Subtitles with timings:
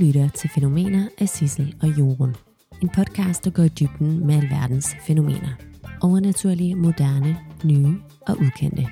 [0.00, 2.36] lytter til Fænomener af Sissel og Jorun.
[2.82, 5.48] En podcast, der går i dybden med alverdens fænomener.
[6.02, 8.86] Overnaturlige, moderne, nye og ukendte.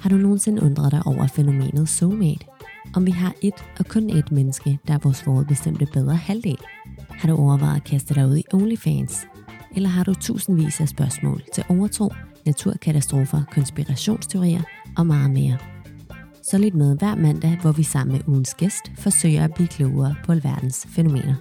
[0.00, 2.46] Har du nogensinde undret dig over fænomenet soulmate?
[2.94, 6.58] Om vi har et og kun et menneske, der er vores forudbestemte bedre halvdel?
[7.10, 9.26] Har du overvejet at kaste dig ud i OnlyFans?
[9.76, 12.12] Eller har du tusindvis af spørgsmål til overtro,
[12.46, 14.62] naturkatastrofer, konspirationsteorier
[14.96, 15.75] og meget mere?
[16.50, 20.14] Så lidt med hver mandag, hvor vi sammen med ugens gæst forsøger at blive klogere
[20.24, 21.34] på alverdens fænomener.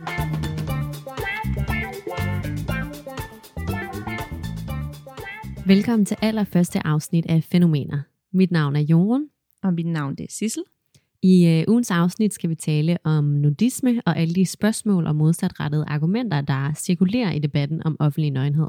[5.67, 8.01] Velkommen til allerførste afsnit af Fænomener.
[8.33, 9.27] Mit navn er Jorun.
[9.63, 10.63] Og mit navn det er Sissel.
[11.21, 15.85] I øh, ugens afsnit skal vi tale om nudisme og alle de spørgsmål og modsatrettede
[15.87, 18.67] argumenter, der cirkulerer i debatten om offentlig nøgenhed.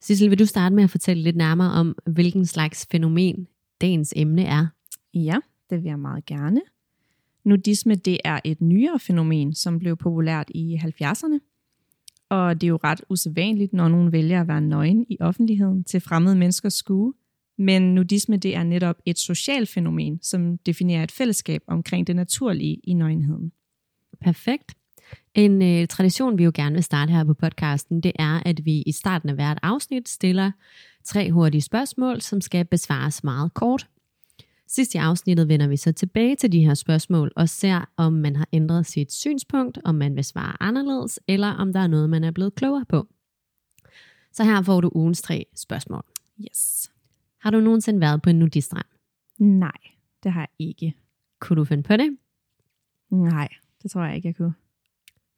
[0.00, 3.48] Sissel, vil du starte med at fortælle lidt nærmere om, hvilken slags fænomen
[3.80, 4.66] dagens emne er?
[5.24, 5.36] Ja,
[5.70, 6.60] det vil jeg meget gerne.
[7.44, 11.38] Nudisme det er et nyere fænomen, som blev populært i 70'erne.
[12.28, 16.00] Og det er jo ret usædvanligt, når nogen vælger at være nøgen i offentligheden til
[16.00, 17.14] fremmede menneskers skue.
[17.58, 22.80] Men nudisme det er netop et socialt fænomen, som definerer et fællesskab omkring det naturlige
[22.84, 23.52] i nøgenheden.
[24.20, 24.74] Perfekt.
[25.34, 28.82] En øh, tradition, vi jo gerne vil starte her på podcasten, det er, at vi
[28.82, 30.50] i starten af hvert afsnit stiller
[31.04, 33.88] tre hurtige spørgsmål, som skal besvares meget kort.
[34.68, 38.36] Sidst i afsnittet vender vi så tilbage til de her spørgsmål og ser, om man
[38.36, 42.24] har ændret sit synspunkt, om man vil svare anderledes, eller om der er noget, man
[42.24, 43.08] er blevet klogere på.
[44.32, 46.02] Så her får du ugens tre spørgsmål.
[46.40, 46.90] Yes.
[47.40, 48.86] Har du nogensinde været på en nudistrand?
[49.38, 49.78] Nej,
[50.22, 50.94] det har jeg ikke.
[51.40, 52.16] Kunne du finde på det?
[53.10, 53.48] Nej,
[53.82, 54.54] det tror jeg ikke, jeg kunne.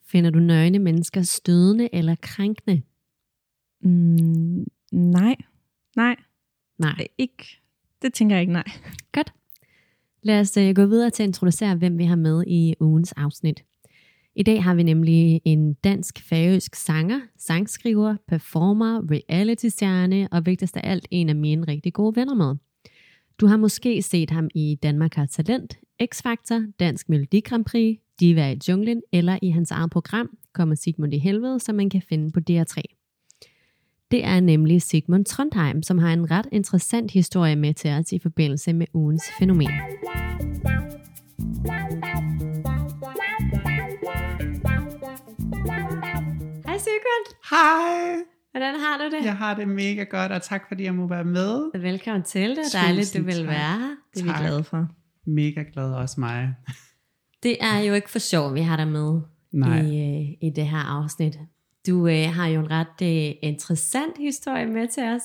[0.03, 2.83] Finder du nøgne mennesker stødende eller krænkende?
[3.81, 5.37] Mm, nej,
[5.97, 6.17] nej,
[6.79, 7.09] Nej.
[7.19, 7.61] ikke.
[8.03, 8.71] Det tænker jeg ikke, nej.
[9.13, 9.33] Godt.
[10.23, 13.65] Lad os uh, gå videre til at introducere, hvem vi har med i ugens afsnit.
[14.35, 21.09] I dag har vi nemlig en dansk-færøsk sanger, sangskriver, performer, reality-stjerne og vigtigst af alt
[21.11, 22.57] en af mine rigtig gode venner med.
[23.41, 28.53] Du har måske set ham i Danmark har talent, X-Factor, Dansk Melodi Grand Prix, Diva
[28.53, 32.33] i junglen eller i hans eget program, Kommer Sigmund i helvede, som man kan finde
[32.33, 32.98] på DR3.
[34.11, 38.19] Det er nemlig Sigmund Trondheim, som har en ret interessant historie med til os i
[38.19, 39.71] forbindelse med ugens fænomen.
[46.67, 48.25] Hej Sigmund, Hej!
[48.51, 49.25] hvordan har du det?
[49.25, 51.81] Jeg har det mega godt, og tak fordi jeg må være med.
[51.81, 52.59] Velkommen til det.
[52.65, 53.47] Tusind Dejligt, du vil tak.
[53.47, 53.97] være her.
[54.15, 54.41] Det er vi Tak.
[54.41, 54.89] glade for.
[55.27, 56.55] Mega glad også mig.
[57.43, 59.21] Det er jo ikke for sjov, vi har dig med
[59.53, 61.39] Nej, i, øh, i det her afsnit.
[61.89, 65.23] Du øh, har jo en ret øh, interessant historie med til os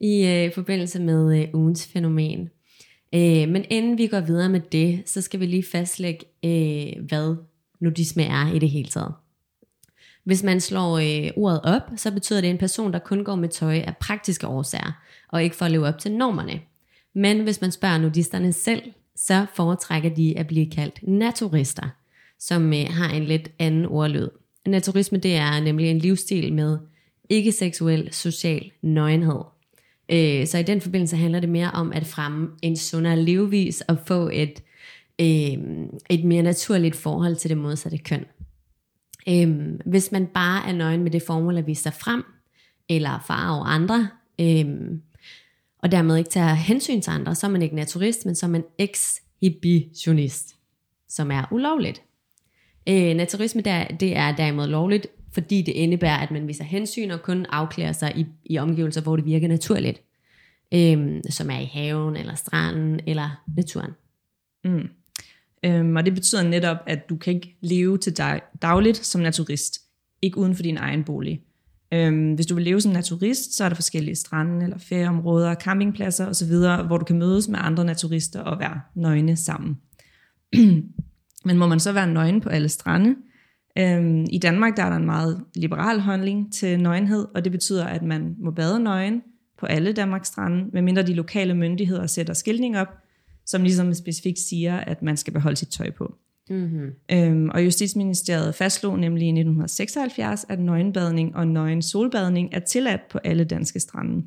[0.00, 2.50] i øh, forbindelse med øh, ugens fænomen.
[3.14, 7.36] Øh, men inden vi går videre med det, så skal vi lige fastlægge, øh, hvad
[7.80, 9.12] nudisme er i det hele taget.
[10.24, 13.48] Hvis man slår øh, ordet op, så betyder det en person, der kun går med
[13.48, 16.60] tøj af praktiske årsager, og ikke for at leve op til normerne.
[17.14, 18.82] Men hvis man spørger nudisterne selv,
[19.16, 21.88] så foretrækker de at blive kaldt naturister,
[22.38, 24.28] som øh, har en lidt anden ordlyd.
[24.66, 26.78] Naturisme det er nemlig en livsstil med
[27.30, 29.40] ikke-seksuel social nøgenhed.
[30.08, 33.98] Øh, så i den forbindelse handler det mere om at fremme en sundere levevis og
[34.06, 34.62] få et,
[35.20, 38.24] øh, et mere naturligt forhold til det modsatte køn.
[39.28, 42.24] Øh, hvis man bare er nøgen med det formål at vise sig frem,
[42.88, 44.08] eller far over andre,
[44.40, 44.66] øh,
[45.78, 48.50] og dermed ikke tager hensyn til andre, så er man ikke naturist, men så er
[48.50, 50.56] man ekshibitionist,
[51.08, 52.02] som er ulovligt.
[52.88, 57.22] Øh, naturisme der, det er derimod lovligt, fordi det indebærer, at man viser hensyn og
[57.22, 60.02] kun afklæder sig i, i omgivelser, hvor det virker naturligt.
[60.74, 63.90] Øhm, som er i haven, eller stranden, eller naturen.
[64.64, 64.88] Mm.
[65.64, 69.80] Øhm, og det betyder netop, at du kan ikke leve til dig dagligt som naturist.
[70.22, 71.40] Ikke uden for din egen bolig.
[71.92, 76.26] Øhm, hvis du vil leve som naturist, så er der forskellige strande eller ferieområder, campingpladser
[76.26, 76.48] osv.,
[76.86, 79.76] hvor du kan mødes med andre naturister og være nøgne sammen.
[81.46, 83.16] Men må man så være nøgen på alle strande?
[83.78, 87.86] Øhm, I Danmark der er der en meget liberal holdning til nøgenhed, og det betyder,
[87.86, 89.22] at man må bade nøgen
[89.58, 92.88] på alle Danmarks strande, medmindre de lokale myndigheder sætter skiltning op,
[93.46, 96.14] som ligesom specifikt siger, at man skal beholde sit tøj på.
[96.50, 96.90] Mm-hmm.
[97.12, 103.18] Øhm, og Justitsministeriet fastslog nemlig i 1976, at nøgenbadning og nøgen solbadning er tilladt på
[103.24, 104.26] alle danske strande.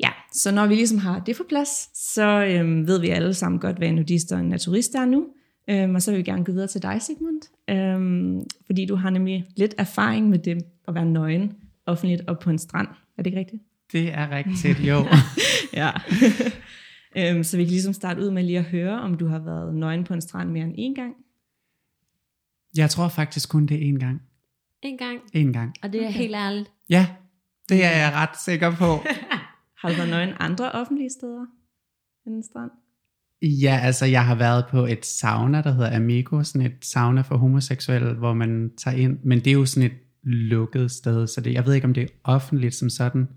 [0.00, 3.60] Ja, så når vi ligesom har det på plads, så øhm, ved vi alle sammen
[3.60, 5.26] godt, hvad en nudist og en naturist er nu.
[5.70, 7.40] Øhm, og så vil vi gerne gå videre til dig, Sigmund.
[7.70, 11.56] Øhm, fordi du har nemlig lidt erfaring med det at være nøgen
[11.86, 12.88] offentligt og på en strand.
[12.88, 13.62] Er det ikke rigtigt?
[13.92, 15.04] det er rigtigt, jo.
[15.80, 15.90] Ja.
[17.18, 19.74] øhm, så vi kan ligesom starte ud med lige at høre, om du har været
[19.74, 21.14] nøgen på en strand mere end én gang.
[22.76, 24.22] Jeg tror faktisk kun det er én gang.
[24.82, 25.20] En gang.
[25.32, 25.74] En gang.
[25.82, 26.18] Og det er okay.
[26.18, 26.70] helt ærligt.
[26.90, 27.06] Ja,
[27.68, 28.84] det er jeg ret sikker på.
[29.80, 31.46] Har du været nøgen andre offentlige steder
[32.26, 32.70] end en strand?
[33.42, 37.36] Ja, altså jeg har været på et sauna, der hedder Amigo, sådan et sauna for
[37.36, 41.52] homoseksuelle, hvor man tager ind, men det er jo sådan et lukket sted, så det,
[41.52, 43.28] jeg ved ikke, om det er offentligt som sådan.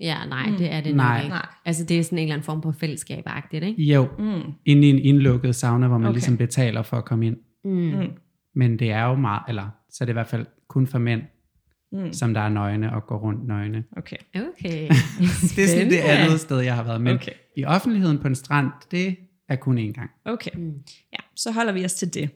[0.00, 0.56] Ja, nej, Mm.
[0.56, 1.14] det er det Nej.
[1.16, 1.34] nok ikke.
[1.34, 1.46] Nej.
[1.64, 3.82] Altså, det er sådan en eller anden form for fællesskab-agtigt, ikke?
[3.82, 4.52] Jo, Mm.
[4.66, 6.14] inde i en indlukket sauna, hvor man Okay.
[6.14, 7.36] ligesom betaler for at komme ind.
[7.64, 7.70] Mm.
[7.70, 8.10] Mm.
[8.54, 11.22] Men det er jo meget, eller så er det i hvert fald kun for mænd,
[11.92, 12.12] Mm.
[12.12, 13.84] som der er nøgne og går rundt nøgne.
[13.96, 14.16] Okay.
[14.34, 14.88] Okay.
[15.56, 17.00] Det er sådan det andet sted, jeg har været.
[17.00, 17.32] Men okay.
[17.56, 19.16] i offentligheden på en strand, det
[19.48, 20.10] er kun én gang.
[20.24, 20.50] Okay.
[20.54, 20.74] Mm.
[21.12, 22.30] Ja, så holder vi os til det.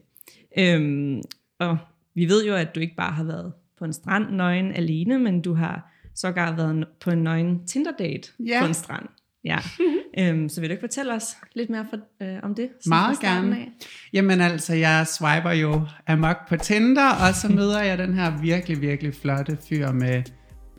[0.59, 1.21] Øhm,
[1.59, 1.77] og
[2.15, 5.41] vi ved jo, at du ikke bare har været på en strand nøgen alene, men
[5.41, 8.59] du har sågar været på en nøgen Tinder-date Ja.
[8.61, 9.05] på en strand.
[9.43, 9.57] Ja.
[10.19, 12.69] øhm, så vil du ikke fortælle os lidt mere for, øh, om det?
[12.85, 13.55] Meget gerne.
[13.57, 13.71] af?
[14.13, 18.81] Jamen altså, jeg swiper jo amok på Tinder, og så møder jeg den her virkelig,
[18.81, 20.23] virkelig flotte fyr med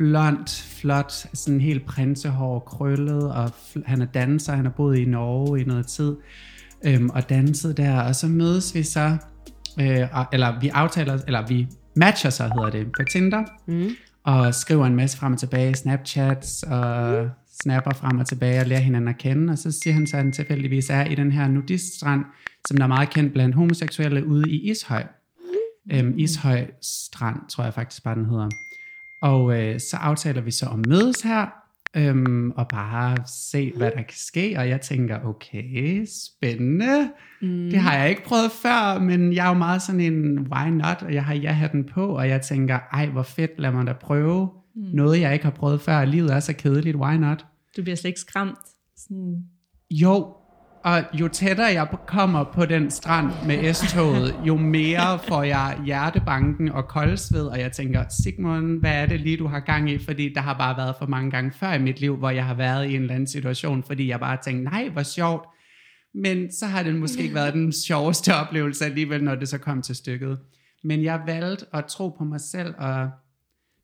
[0.01, 3.51] blondt, flot, sådan helt prinsehår, krøllet, og
[3.87, 6.17] han er danser, han har boet i Norge i noget tid,
[6.85, 9.17] øhm, og danset der, og så mødes vi så,
[9.81, 13.89] øh, eller vi aftaler, eller vi matcher så, hedder det, på Tinder, Mm.
[14.25, 17.29] og skriver en masse frem og tilbage, Snapchats og
[17.63, 19.53] snapper frem og tilbage og lærer hinanden at kende.
[19.53, 22.25] Og så siger han så, at han tilfældigvis er i den her nudiststrand,
[22.69, 25.05] som der er meget kendt blandt homoseksuelle ude i Ishøj.
[25.93, 28.49] Øhm, Ishøj Strand, tror jeg faktisk bare den hedder.
[29.21, 31.47] Og øh, så aftaler vi så at mødes her,
[31.97, 34.55] øhm, og bare se, hvad der kan ske.
[34.59, 37.11] Og jeg tænker, okay, spændende.
[37.43, 37.71] Mm.
[37.71, 41.03] Det har jeg ikke prøvet før, men jeg er jo meget sådan en why not,
[41.03, 44.49] og jeg har ja-hatten på, og jeg tænker, ej hvor fedt, lad mig da prøve
[44.75, 44.83] mm.
[44.95, 47.47] noget, jeg ikke har prøvet før, livet er så kedeligt, why not?
[47.77, 48.59] Du bliver slet ikke skræmt.
[48.97, 49.45] Sådan,
[49.91, 50.35] Jo,
[50.85, 56.69] og jo tættere jeg kommer på den strand med S-toget, jo mere får jeg hjertebanken
[56.69, 59.99] og koldsved, og jeg tænker, Sigmund, hvad er det lige, du har gang i?
[59.99, 62.55] Fordi der har bare været for mange gange før i mit liv, hvor jeg har
[62.55, 65.45] været i en eller anden situation, fordi jeg bare tænkte, nej, hvor sjovt.
[66.15, 69.83] Men så har det måske ikke været den sjoveste oplevelse alligevel, når det så kom
[69.83, 70.39] til stykket.
[70.85, 73.11] Men jeg valgte at tro på mig selv, og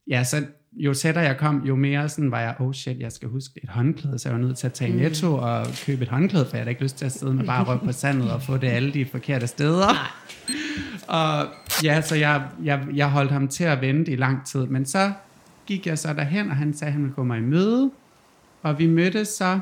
[0.07, 0.45] ja, så
[0.79, 3.69] jo tættere jeg kom, jo mere sådan var jeg, oh shit, jeg skal huske et
[3.69, 6.57] håndklæde, så jeg var nødt til at tage i netto og købe et håndklæde, for
[6.57, 8.67] jeg havde ikke lyst til at sidde med bare røv på sandet og få det
[8.67, 9.87] alle de forkerte steder.
[11.07, 11.45] Og
[11.83, 15.11] ja, så jeg, jeg, jeg holdt ham til at vente i lang tid, men så
[15.65, 17.91] gik jeg så derhen, og han sagde, at han ville gå mig i møde,
[18.63, 19.59] og vi mødtes så,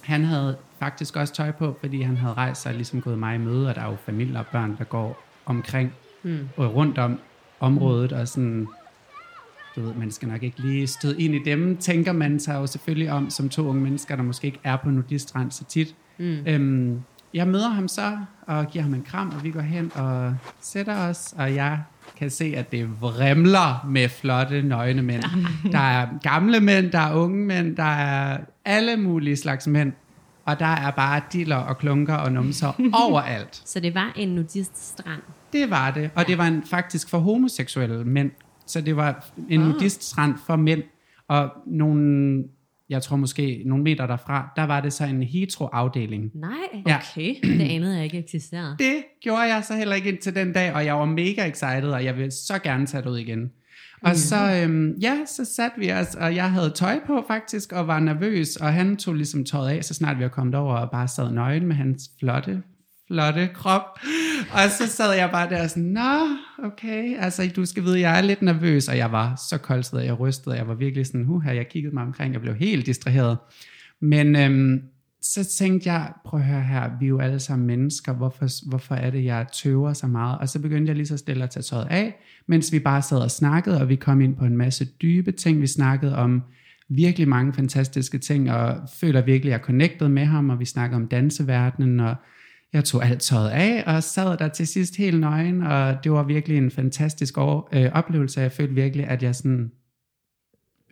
[0.00, 3.34] han havde faktisk også tøj på, fordi han havde rejst sig og ligesom gået mig
[3.34, 5.92] i møde, og der er jo familier og børn, der går omkring
[6.26, 6.48] Mm.
[6.56, 7.18] og rundt om
[7.60, 8.66] området, og sådan,
[9.76, 12.66] du ved, man skal nok ikke lige støde ind i dem, tænker man sig jo
[12.66, 15.94] selvfølgelig om, som to unge mennesker, der måske ikke er på nudistrand så tit.
[16.18, 16.38] Mm.
[16.46, 17.00] Øhm,
[17.34, 20.96] jeg møder ham så, og giver ham en kram, og vi går hen og sætter
[20.96, 21.78] os, og jeg
[22.16, 25.22] kan se, at det vrimler med flotte, nøgne mænd.
[25.72, 29.92] Der er gamle mænd, der er unge mænd, der er alle mulige slags mænd,
[30.44, 32.72] og der er bare diller og klunker og numser
[33.08, 33.62] overalt.
[33.64, 35.22] Så det var en nudiststrand.
[35.52, 38.30] Det var det, og det var en, faktisk for homoseksuelle mænd.
[38.66, 39.66] Så det var en Ah.
[39.68, 40.82] nudiststrand for mænd,
[41.28, 42.44] og nogle,
[42.88, 46.30] jeg tror måske nogle meter derfra, der var det så en hetero-afdeling.
[46.34, 46.96] Nej, Ja.
[46.96, 47.34] okay.
[47.42, 48.76] det anede jeg ikke eksisterede.
[48.78, 52.04] Det gjorde jeg så heller ikke indtil den dag, og jeg var mega excited, og
[52.04, 53.50] jeg ville så gerne tage det ud igen.
[54.02, 57.86] Og så, øhm, ja, så satte vi os, og jeg havde tøj på faktisk, og
[57.86, 60.90] var nervøs, og han tog ligesom tøjet af, så snart vi var kommet over, og
[60.90, 62.62] bare sad nøgen med hans flotte,
[63.06, 63.98] flotte krop.
[64.52, 66.28] Og så sad jeg bare der sådan, nå,
[66.64, 70.06] okay, altså du skal vide, jeg er lidt nervøs, og jeg var så koldsved, og
[70.06, 72.86] jeg rystede, og jeg var virkelig sådan, huha, jeg kiggede mig omkring, jeg blev helt
[72.86, 73.38] distraheret.
[74.00, 74.82] Men øhm,
[75.22, 78.94] så tænkte jeg, prøv at høre her, vi er jo alle sammen mennesker, hvorfor, hvorfor
[78.94, 80.38] er det, jeg tøver så meget?
[80.38, 82.14] Og så begyndte jeg lige så stille at tage tøjet af,
[82.48, 85.60] mens vi bare sad og snakkede, og vi kom ind på en masse dybe ting.
[85.60, 86.42] Vi snakkede om
[86.88, 90.64] virkelig mange fantastiske ting, og føler virkelig, at jeg er connected med ham, og vi
[90.64, 92.14] snakkede om danseverdenen, og
[92.74, 96.22] jeg tog alt tøjet af, og sad der til sidst helt nøgen, og det var
[96.22, 98.40] virkelig en fantastisk år, øh, oplevelse.
[98.40, 99.70] Jeg følte virkelig, at jeg sådan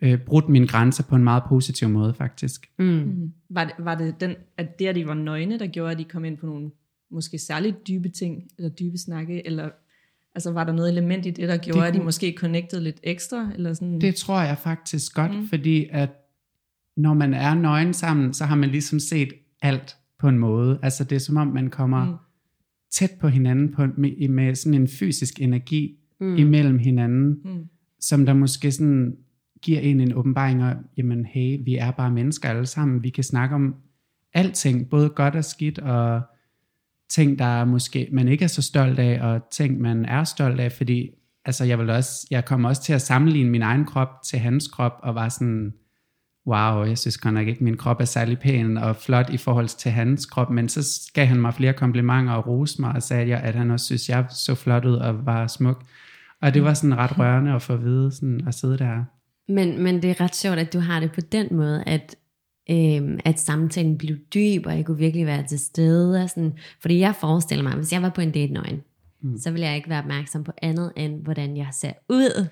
[0.01, 2.69] øh, brudt mine grænser på en meget positiv måde, faktisk.
[2.79, 2.85] Mm.
[2.85, 3.33] Mm.
[3.49, 6.03] Var det, var det den, at det, at de var nøgne, der gjorde, at de
[6.03, 6.71] kom ind på nogle
[7.11, 9.69] måske særligt dybe ting, eller dybe snakke, eller
[10.35, 12.81] altså var der noget element i det, der gjorde, Det at de kunne- måske connected
[12.81, 14.01] lidt ekstra, eller sådan?
[14.01, 15.47] Det tror jeg faktisk godt, mm.
[15.47, 16.09] fordi at
[16.97, 20.79] når man er nøgen sammen, så har man ligesom set alt på en måde.
[20.81, 22.13] Altså det er som om, man kommer Mm.
[22.91, 26.35] tæt på hinanden på, med, med sådan en fysisk energi Mm.
[26.35, 27.63] imellem hinanden, Mm.
[27.99, 29.15] som der måske sådan
[29.61, 33.23] giver en en åbenbaring af, jamen hey, vi er bare mennesker alle sammen, vi kan
[33.23, 33.75] snakke om
[34.33, 36.21] alting, både godt og skidt, og
[37.09, 40.59] ting, der er måske man ikke er så stolt af, og ting, man er stolt
[40.59, 41.09] af, fordi
[41.45, 44.67] altså, jeg, vil også, jeg kom også til at sammenligne min egen krop til hans
[44.67, 45.73] krop, og var sådan,
[46.47, 49.67] wow, jeg synes godt nok ikke, min krop er særlig pæn og flot i forhold
[49.67, 53.35] til hans krop, men så gav han mig flere komplimenter og rose mig, og sagde,
[53.35, 55.83] at han også synes, jeg så flot ud og var smuk.
[56.41, 59.03] Og det var sådan ret rørende at få at vide, sådan, at sidde der.
[59.47, 62.15] Men, men det er ret sjovt, at du har det på den måde, at,
[62.69, 66.23] øhm, at samtalen blev dyb, og jeg kunne virkelig være til stede.
[66.23, 68.81] Og sådan, fordi jeg forestiller mig, hvis jeg var på en date nøgen,
[69.21, 69.37] mm.
[69.37, 72.47] så ville jeg ikke være opmærksom på andet, end hvordan jeg ser ud.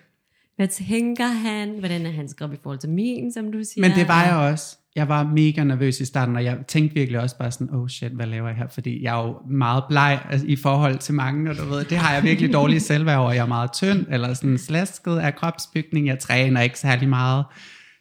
[0.62, 1.70] Hvad tænker han?
[1.80, 3.88] Hvordan er hans krop i forhold til min, som du siger?
[3.88, 4.78] Men det var jeg også.
[4.96, 8.12] Jeg var mega nervøs i starten, og jeg tænkte virkelig også bare sådan, oh shit,
[8.12, 8.68] hvad laver jeg her?
[8.68, 11.98] Fordi jeg er jo meget bleg altså, i forhold til mange, og du ved, det
[11.98, 13.32] har jeg virkelig dårlig selvværd over.
[13.32, 16.08] Jeg er meget tynd, eller sådan slasket af kropsbygning.
[16.08, 17.46] Jeg træner ikke særlig meget.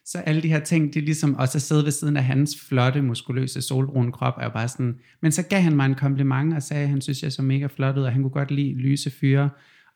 [0.04, 2.56] Så alle de her ting, det er ligesom også at sidde ved siden af hans
[2.68, 6.54] flotte, muskuløse, solbrune krop, er jo bare sådan, men så gav han mig en kompliment
[6.54, 8.74] og sagde, at han synes, jeg så mega flot ud, og han kunne godt lide
[8.74, 9.50] lyse fyre.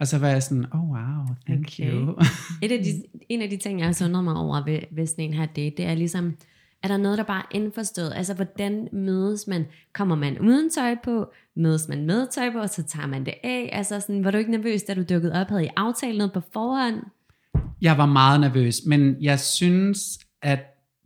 [0.05, 1.93] Og så var jeg sådan, oh wow, thank okay.
[1.93, 2.15] you.
[2.63, 5.25] Et af de, en af de ting, jeg har sundret mig over ved, ved sådan
[5.25, 6.37] en her date, det er ligesom,
[6.83, 8.13] er der noget, der bare er indforstået?
[8.17, 9.67] Altså, hvordan mødes man?
[9.95, 11.27] Kommer man uden tøj på?
[11.57, 13.71] Mødes man med tøj på, og så tager man det af?
[13.73, 15.49] Altså, sådan, var du ikke nervøs, da du dukkede op?
[15.49, 17.03] Havde I aftalt noget på forhånd?
[17.83, 20.59] Jeg var meget nervøs, men jeg synes, at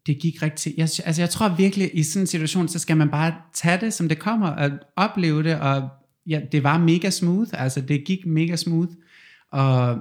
[0.06, 0.74] det gik rigtig...
[0.76, 3.92] Jeg, altså, jeg tror virkelig, i sådan en situation, så skal man bare tage det,
[3.92, 5.88] som det kommer, og opleve det, og
[6.28, 8.90] ja, det var mega smooth, altså det gik mega smooth,
[9.52, 9.98] og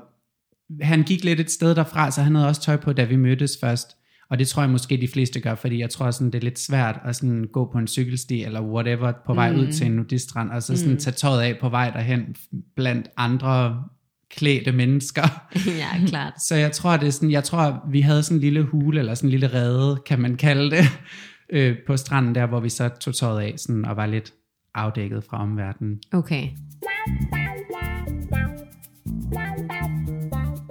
[0.81, 3.57] han gik lidt et sted derfra, så han havde også tøj på, da vi mødtes
[3.61, 3.97] først,
[4.29, 6.59] og det tror jeg måske de fleste gør, fordi jeg tror sådan, det er lidt
[6.59, 9.59] svært at sådan gå på en cykelsti eller whatever på vej mm.
[9.59, 10.99] ud til en nudistrand, og så sådan mm.
[10.99, 12.35] tage tøjet af på vej derhen
[12.75, 13.83] blandt andre
[14.31, 15.47] klædte mennesker.
[15.81, 16.33] ja, klart.
[16.41, 19.15] Så jeg tror, det er sådan, jeg tror, vi havde sådan en lille hule, eller
[19.15, 20.85] sådan en lille rede, kan man kalde det,
[21.53, 24.33] øh, på stranden der, hvor vi så tog tøjet af sådan, og var lidt
[24.77, 25.99] afdækket fra omverdenen.
[26.13, 26.49] Okay.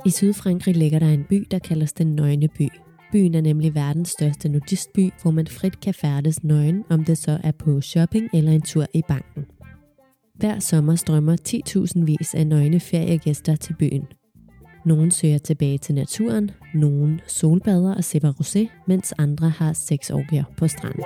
[0.07, 2.69] I Sydfrankrig ligger der en by, der kaldes den Nøgne By.
[3.13, 7.41] Byen er nemlig verdens største nudistby, hvor man frit kan færdes nøgen, om det så
[7.45, 9.45] er på shopping eller en tur i banken.
[10.35, 11.37] Hver sommer strømmer
[11.99, 14.07] 10.000 vis af nøgne feriegæster til byen.
[14.85, 20.69] Nogle søger tilbage til naturen, nogle solbader og sipper rosé, mens andre har sexorgier på
[20.69, 21.05] stranden.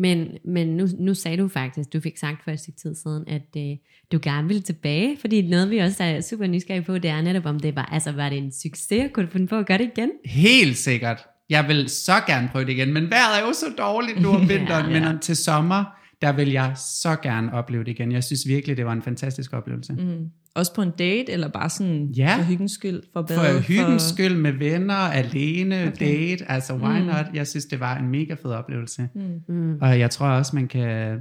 [0.00, 3.24] Men, men nu, nu sagde du faktisk, du fik sagt for et stykke tid siden,
[3.28, 3.76] at øh,
[4.12, 7.46] du gerne ville tilbage, fordi noget vi også er super nysgerrige på, det er netop
[7.46, 9.90] om det var, altså var det en succes, kunne du finde på at gøre det
[9.96, 10.10] igen?
[10.24, 11.26] Helt sikkert.
[11.50, 14.48] Jeg vil så gerne prøve det igen, men vejret er jo så dårligt nu om
[14.54, 15.12] vinteren, ja, ja.
[15.12, 15.84] men til sommer,
[16.22, 18.12] der vil jeg så gerne opleve det igen.
[18.12, 19.92] Jeg synes virkelig, det var en fantastisk oplevelse.
[19.92, 20.26] Mm.
[20.54, 22.36] Også på en date, eller bare sådan ja.
[22.36, 23.00] for hyggens skyld?
[23.12, 24.14] For, bade, for hyggens for...
[24.14, 26.06] skyld med venner, alene, okay.
[26.06, 27.06] date, altså why mm.
[27.06, 27.26] not?
[27.34, 29.08] Jeg synes, det var en mega fed oplevelse.
[29.14, 29.54] Mm.
[29.54, 29.78] mm.
[29.80, 31.20] Og jeg tror også, man kan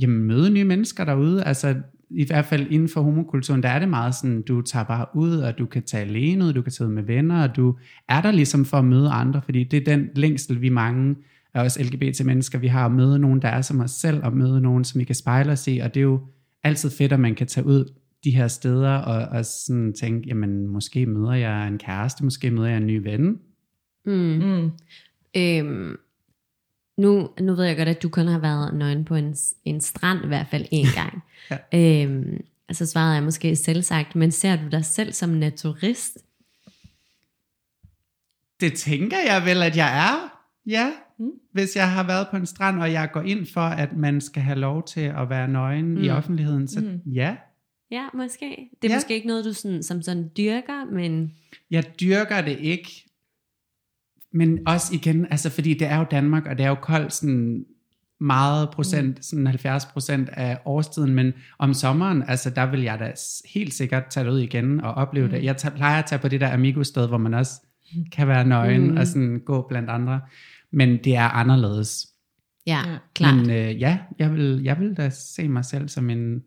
[0.00, 1.44] jamen, møde nye mennesker derude.
[1.44, 1.74] Altså
[2.10, 5.36] i hvert fald inden for homokulturen, der er det meget sådan, du tager bare ud,
[5.36, 8.22] og du kan tage alene ud, du kan tage ud med venner, og du er
[8.22, 11.16] der ligesom for at møde andre, fordi det er den længsel, vi mange
[11.54, 14.60] af os LGBT-mennesker, vi har at møde nogen, der er som os selv, og møde
[14.60, 16.20] nogen, som vi kan spejle os i, og det er jo
[16.64, 17.94] altid fedt, at man kan tage ud
[18.24, 22.68] de her steder, og, og sådan tænke, jamen måske møder jeg en kæreste, måske møder
[22.68, 23.38] jeg en ny ven.
[24.04, 24.12] Mm.
[24.12, 24.70] Mm.
[25.36, 25.96] Øhm,
[26.98, 30.24] nu, nu ved jeg godt, at du kun har været nøgen på en, en strand
[30.24, 31.22] i hvert fald en gang.
[31.50, 32.04] ja.
[32.04, 36.18] øhm, altså svaret er måske selv sagt, men ser du dig selv som naturist?
[38.60, 40.34] Det tænker jeg vel, at jeg er.
[40.66, 41.30] Ja, mm.
[41.52, 44.42] hvis jeg har været på en strand, og jeg går ind for, at man skal
[44.42, 46.04] have lov til at være nøgen mm.
[46.04, 47.12] i offentligheden, så mm.
[47.12, 47.36] ja.
[47.90, 48.70] Ja, måske.
[48.82, 48.96] Det er ja.
[48.96, 51.32] måske ikke noget, du sådan, som sådan dyrker, men...
[51.70, 53.04] Jeg dyrker det ikke,
[54.32, 57.64] men også igen, altså fordi det er jo Danmark, og det er jo koldt sådan
[58.20, 59.22] meget procent, mm.
[59.22, 63.12] sådan 70 procent af årstiden, men om sommeren, altså der vil jeg da
[63.54, 65.32] helt sikkert tage det ud igen og opleve mm.
[65.32, 65.44] det.
[65.44, 67.52] Jeg tager, plejer at tage på det der Amigo-sted, hvor man også
[68.12, 68.96] kan være nøgen mm.
[68.96, 70.20] og sådan gå blandt andre,
[70.72, 72.06] men det er anderledes.
[72.66, 72.82] Ja,
[73.14, 73.36] klart.
[73.36, 76.42] Men øh, ja, jeg vil, jeg vil da se mig selv som en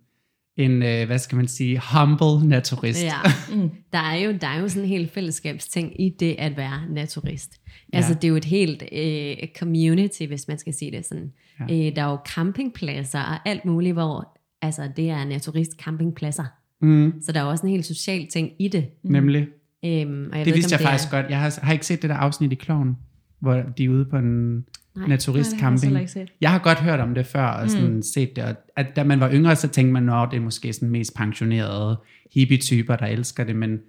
[0.65, 3.03] en, øh, hvad skal man sige, humble naturist.
[3.03, 3.13] Ja.
[3.55, 3.69] Mm.
[3.93, 7.61] Der, er jo, der er jo sådan en helt fællesskabsting i det at være naturist.
[7.93, 7.97] Ja.
[7.97, 11.31] Altså det er jo et helt øh, community, hvis man skal sige det sådan.
[11.59, 11.63] Ja.
[11.63, 16.45] Øh, der er jo campingpladser og alt muligt, hvor altså, det er naturist campingpladser.
[16.81, 17.13] Mm.
[17.21, 18.87] Så der er også en helt social ting i det.
[19.03, 19.11] Mm.
[19.11, 19.47] Nemlig.
[19.85, 21.21] Øhm, og jeg det ved vidste ikke, jeg faktisk er...
[21.21, 21.25] godt.
[21.29, 22.97] Jeg har, har ikke set det der afsnit i Kloven,
[23.39, 25.93] hvor de er ude på en Nej, naturistcamping.
[25.93, 28.01] Nej, jeg, jeg har godt hørt om det før, og sådan mm.
[28.01, 30.73] set det, og at da man var yngre, så tænkte man, at det er måske
[30.73, 31.99] sådan mest pensionerede
[32.33, 33.79] hippie-typer, der elsker det, men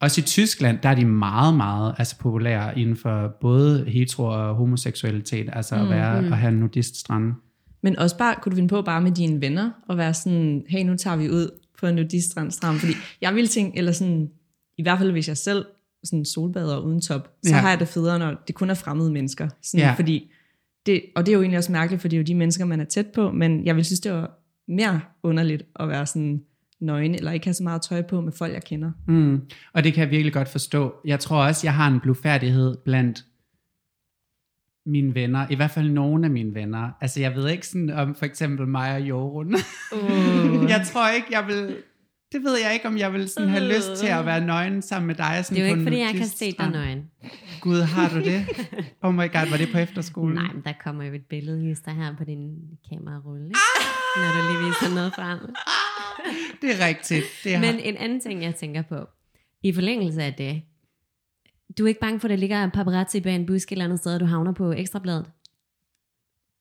[0.00, 4.54] også i Tyskland, der er de meget, meget altså populære inden for både hetero og
[4.54, 6.32] homoseksualitet, altså mm, at, være, mm.
[6.32, 7.32] at have en nudiststrand.
[7.82, 10.84] Men også bare, kunne du finde på bare med dine venner, og være sådan, hey,
[10.84, 14.30] nu tager vi ud på en nudiststrand, fordi jeg vil tænke, eller sådan,
[14.78, 15.64] i hvert fald hvis jeg selv
[16.04, 17.60] sådan solbader uden top, så Ja.
[17.60, 19.48] har jeg det federe, når det kun er fremmede mennesker.
[19.62, 19.94] Sådan, ja.
[19.94, 20.30] fordi
[20.86, 22.80] det, og det er jo egentlig også mærkeligt, for det er jo de mennesker, man
[22.80, 24.38] er tæt på, men jeg vil synes, det var
[24.68, 26.42] mere underligt at være sådan
[26.80, 28.92] nøgen, eller ikke have så meget tøj på med folk, jeg kender.
[29.06, 29.40] Mm.
[29.72, 30.94] Og det kan jeg virkelig godt forstå.
[31.04, 33.24] Jeg tror også, jeg har en blufærdighed blandt
[34.86, 36.90] mine venner, i hvert fald nogle af mine venner.
[37.00, 39.54] Altså jeg ved ikke sådan om for eksempel mig og Jorun.
[39.92, 40.70] Uh.
[40.74, 41.76] jeg tror ikke, jeg vil...
[42.34, 45.06] Det ved jeg ikke, om jeg vil sådan have lyst til at være nøgen sammen
[45.06, 45.44] med dig.
[45.44, 47.10] Sådan Det er jo ikke, fordi jeg kan se dig nøgen.
[47.60, 48.46] Gud, har du det?
[49.02, 50.34] Oh my god, var det på efterskolen?
[50.34, 52.54] Nej, men der kommer jo et billede hister her på din
[52.88, 53.58] kamerarulle, ikke?
[54.16, 55.38] når du lige viser noget frem.
[56.62, 57.24] Det er rigtigt.
[57.44, 57.60] Det har...
[57.60, 58.96] Men en anden ting, jeg tænker på,
[59.62, 60.62] i forlængelse af det,
[61.78, 64.14] du er ikke bange for, at der ligger paparazzi bag en busk eller andet sted,
[64.14, 65.26] og du havner på ekstrabladet?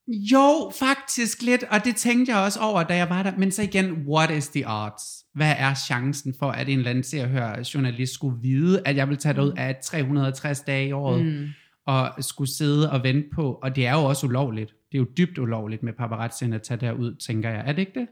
[0.08, 3.32] Jo, faktisk lidt, og det tænkte jeg også over, da jeg var der.
[3.38, 5.04] Men så igen, what is the odds?
[5.36, 9.10] Hvad er chancen for, at en eller anden ser hør journalist skulle vide, at jeg
[9.10, 11.48] vil tage det ud af 360 dage i året, mm.
[11.86, 14.70] og skulle sidde og vente på, og det er jo også ulovligt.
[14.92, 17.64] Det er jo dybt ulovligt med paparazzien at tage derud, tænker jeg.
[17.66, 18.08] Er det ikke det?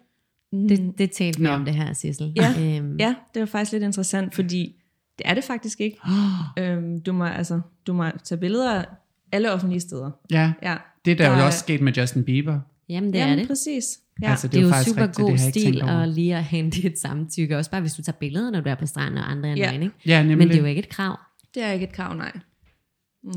[0.69, 1.51] Det, det talte vi Nå.
[1.51, 2.33] om det her, Sissel.
[2.35, 2.77] Ja.
[2.77, 4.75] Øhm, Ja, det var faktisk lidt interessant, fordi
[5.17, 5.97] det er det faktisk ikke.
[6.59, 8.83] øhm, du, må, altså, du må tage billeder
[9.31, 10.11] alle offentlige steder.
[10.31, 10.75] Ja, Ja.
[11.05, 12.59] Det er der, Der jo er- også sket med Justin Bieber.
[12.89, 13.47] Jamen, det Jamen, er det.
[13.47, 13.83] præcis.
[14.21, 14.29] Ja.
[14.29, 16.99] Altså, Det er jo faktisk super rigtigt, det god stil at lige at hente et
[17.05, 19.55] samtykke, også bare hvis du tager billeder, når du er på stranden, og andre er
[19.55, 19.71] Ja.
[19.71, 19.89] ikke?
[20.05, 20.37] Ja, nemlig.
[20.37, 21.19] Men det er jo ikke et krav.
[21.55, 22.31] det er ikke et krav, nej.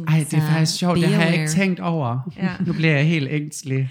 [0.09, 2.33] Ej, det er Så faktisk sjovt, det har jeg ikke tænkt over.
[2.37, 2.49] Ja.
[2.67, 3.89] Nu bliver jeg helt ængstelig.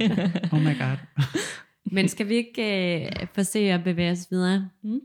[0.52, 0.98] Oh my god.
[1.96, 4.68] Men skal vi ikke øh, forsøge at bevæge os videre?
[4.84, 5.00] Mm.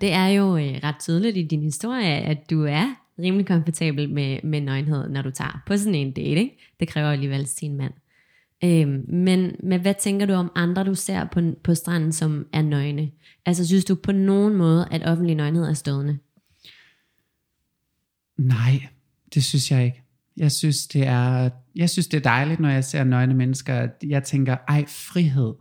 [0.00, 4.38] Det er jo øh, ret tydeligt i din historie, at du er rimelig komfortabel med,
[4.44, 6.40] med nøgenhed, når du tager på sådan en date.
[6.40, 6.58] Ikke?
[6.80, 7.92] Det kræver alligevel sin mand.
[8.64, 12.62] Øhm, men, men hvad tænker du om andre, du ser på, på stranden, som er
[12.62, 13.10] nøgne?
[13.46, 16.18] Altså synes du på nogen måde, at offentlig nøgenhed er stødende?
[18.38, 18.86] Nej,
[19.34, 20.02] det synes jeg ikke.
[20.36, 23.88] Jeg synes, det er, jeg synes, det er dejligt, når jeg ser nøgne mennesker.
[24.06, 25.52] Jeg tænker, ej, frihed,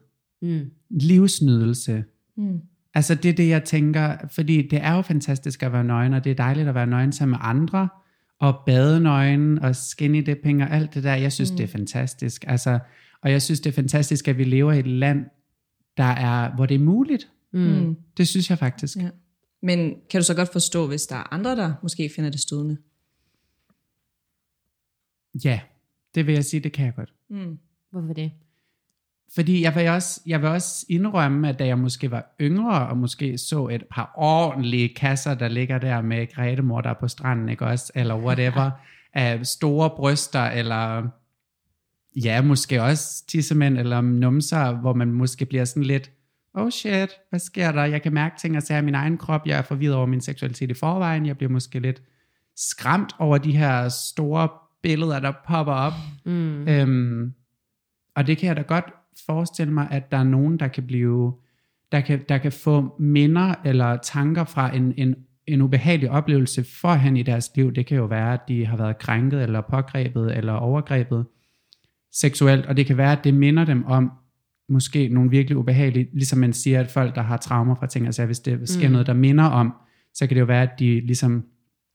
[0.41, 0.71] Mm.
[0.89, 2.03] livsnydelse.
[2.37, 2.59] Mm.
[2.93, 6.23] Altså det er det, jeg tænker, fordi det er jo fantastisk at være nøgen, og
[6.23, 7.89] det er dejligt at være nøgen sammen med andre,
[8.39, 11.15] og bade nøgen, og skinny dipping og alt det der.
[11.15, 11.57] Jeg synes, mm.
[11.57, 12.45] det er fantastisk.
[12.47, 12.79] Altså,
[13.21, 15.25] og jeg synes, det er fantastisk, at vi lever i et land,
[15.97, 17.29] der er, hvor det er muligt.
[17.53, 17.59] Mm.
[17.59, 17.95] Mm.
[18.17, 18.97] Det synes jeg faktisk.
[18.97, 19.09] Ja.
[19.61, 22.77] Men kan du så godt forstå, hvis der er andre, der måske finder det stødende?
[25.43, 25.59] Ja,
[26.15, 27.13] det vil jeg sige, det kan jeg godt.
[27.29, 27.57] Mm.
[27.91, 28.31] Hvorfor det?
[29.35, 32.97] Fordi jeg vil, også, jeg vil også indrømme, at da jeg måske var yngre, og
[32.97, 37.49] måske så et par ordentlige kasser, der ligger der med Gretemor, der er på stranden,
[37.49, 37.91] ikke også?
[37.95, 38.71] Eller whatever,
[39.13, 41.07] af store bryster, eller
[42.15, 46.11] ja, måske også tissemænd, eller numser, hvor man måske bliver sådan lidt,
[46.53, 47.83] oh shit, hvad sker der?
[47.83, 50.21] Jeg kan mærke ting og sager i min egen krop, jeg er forvirret over min
[50.21, 52.01] seksualitet i forvejen, jeg bliver måske lidt
[52.55, 54.49] skræmt over de her store
[54.83, 55.93] billeder, der popper op.
[56.25, 56.67] Mm.
[56.67, 57.33] Øhm,
[58.15, 58.85] og det kan jeg da godt
[59.25, 61.33] forestille mig, at der er nogen, der kan blive,
[61.91, 65.15] der kan, der kan få minder eller tanker fra en, en,
[65.47, 67.73] en ubehagelig oplevelse forhen i deres liv.
[67.73, 71.25] Det kan jo være, at de har været krænket eller pågrebet eller overgrebet
[72.11, 74.11] seksuelt, og det kan være, at det minder dem om
[74.69, 78.25] måske nogle virkelig ubehagelige, ligesom man siger, at folk, der har traumer fra ting, altså
[78.25, 78.85] hvis det sker Mm.
[78.87, 78.91] mm.
[78.91, 79.73] noget, der minder om,
[80.13, 81.45] så kan det jo være, at de ligesom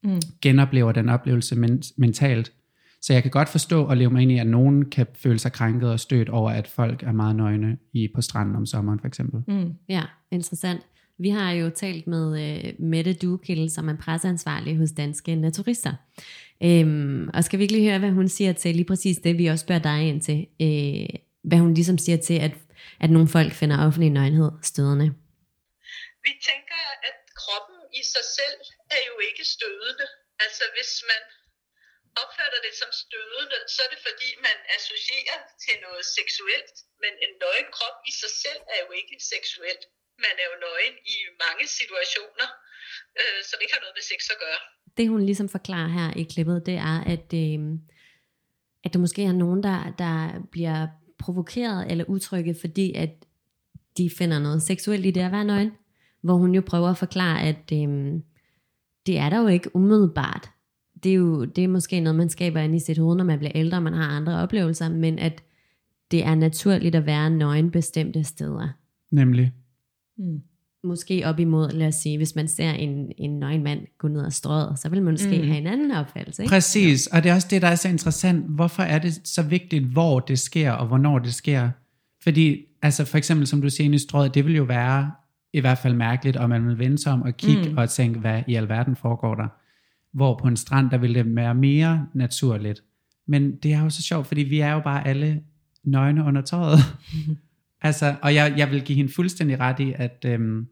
[0.05, 0.21] Mm.
[0.43, 2.53] genoplever den oplevelse men, mentalt.
[3.03, 5.53] Så jeg kan godt forstå og leve mig ind i, at nogen kan føle sig
[5.53, 9.07] krænket og stødt over, at folk er meget nøgne i, på stranden om sommeren for
[9.07, 9.43] eksempel.
[9.55, 9.75] Mm.
[9.89, 10.81] Ja, interessant.
[11.19, 15.95] Vi har jo talt med uh, Mette Duekilde, som er presseansvarlig hos Danske Naturister.
[16.63, 19.47] Øhm, og skal vi ikke lige høre, hvad hun siger til lige præcis det, vi
[19.47, 20.47] også spørger dig ind til.
[20.67, 21.09] Øh,
[21.49, 22.55] hvad hun ligesom siger til, at,
[23.01, 25.07] at nogle folk finder offentlig nøgenhed stødende.
[26.27, 28.59] Vi tænker, at kroppen i sig selv
[28.97, 30.07] er jo ikke stødende.
[30.45, 31.23] Altså hvis man
[32.23, 36.77] opfatter det som stødende, så er det fordi, man associerer til noget seksuelt.
[37.03, 39.83] Men en nøgen krop i sig selv er jo ikke seksuelt.
[40.27, 42.49] Man er jo nøgen i mange situationer,
[43.21, 44.61] øh, som ikke har noget med sex at gøre.
[44.97, 47.59] Det hun ligesom forklarer her i klippet, det er, at, øh,
[48.85, 50.15] at der måske er nogen, der, der
[50.55, 50.81] bliver
[51.23, 53.13] provokeret eller utrygge, fordi at
[53.99, 55.73] de finder noget seksuelt i det at være nøgen.
[56.21, 57.89] Hvor hun jo prøver at forklare, at øh,
[59.07, 60.51] det er der jo ikke umiddelbart.
[61.05, 63.39] Det er jo det er måske noget, man skaber ind i sit hoved, når man
[63.39, 65.43] bliver ældre, og man har andre oplevelser, men at
[66.11, 68.69] det er naturligt at være nøgen bestemte steder.
[69.11, 69.53] Nemlig.
[70.19, 70.41] Mm.
[70.85, 74.25] Måske op imod, lad os sige, hvis man ser en, en nøgen mand gå ned
[74.27, 75.47] ad strøget, så vil man måske Mm.
[75.47, 76.43] have en anden opfattelse.
[76.43, 76.51] Ikke?
[76.51, 78.47] Præcis, og det er også det, der er så interessant.
[78.49, 81.71] Hvorfor er det så vigtigt, hvor det sker og hvornår det sker?
[82.23, 85.11] Fordi, altså for eksempel, som du siger inde i strøget, det vil jo være
[85.53, 87.77] i hvert fald mærkeligt, og man vil vende sig om og kigge mm.
[87.77, 89.49] og tænke, hvad i alverden foregår der?
[90.12, 92.83] Hvor på en strand, der vil det være mere naturligt.
[93.27, 95.42] Men det er jo så sjovt, fordi vi er jo bare alle
[95.85, 96.79] nøgne under tøjet.
[97.83, 100.66] altså, og jeg, jeg vil give hende fuldstændig ret i, at, øhm,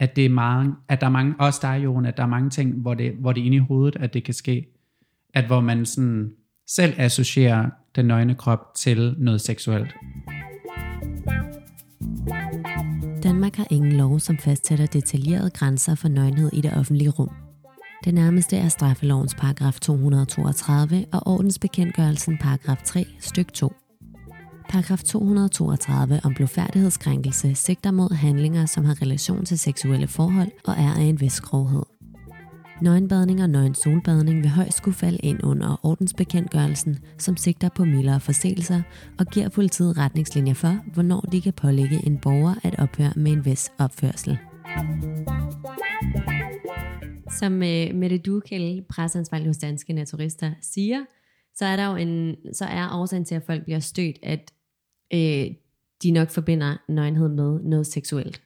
[0.00, 2.50] at, det er mange, at der er mange, også dig, Jon, at der er mange
[2.50, 4.66] ting, hvor det, hvor det er inde i hovedet, at det kan ske.
[5.34, 6.32] At hvor man sådan
[6.68, 9.94] selv associerer den nøgne krop til noget seksuelt.
[13.22, 17.47] Danmark har ingen lov, som fastsætter detaljerede grænser for nøgenhed i det offentlige rum.
[18.04, 23.72] Det nærmeste er straffelovens paragraf 232 og ordensbekendtgørelsen paragraf 3 styk 2.
[24.68, 30.94] Paragraf 232 om blodfærdighedskrænkelse sigter mod handlinger, som har relation til seksuelle forhold og er
[30.94, 31.82] af en vis grovhed.
[32.82, 38.20] Nøgenbadning og nøgen solbadning vil højst skulle falde ind under ordensbekendtgørelsen, som sigter på mildere
[38.20, 38.82] forseelser
[39.18, 43.44] og giver politiet retningslinjer for, hvornår de kan pålægge en borger at ophøre med en
[43.44, 44.38] vis opførsel.
[47.30, 51.04] Som øh, Mette Dukel, presseansvarlig hos Danske Naturister, siger,
[51.54, 54.52] så er der jo en, så er årsagen til, at folk bliver stødt, at
[55.14, 55.54] øh,
[56.02, 58.42] de nok forbinder nøgenhed med noget seksuelt.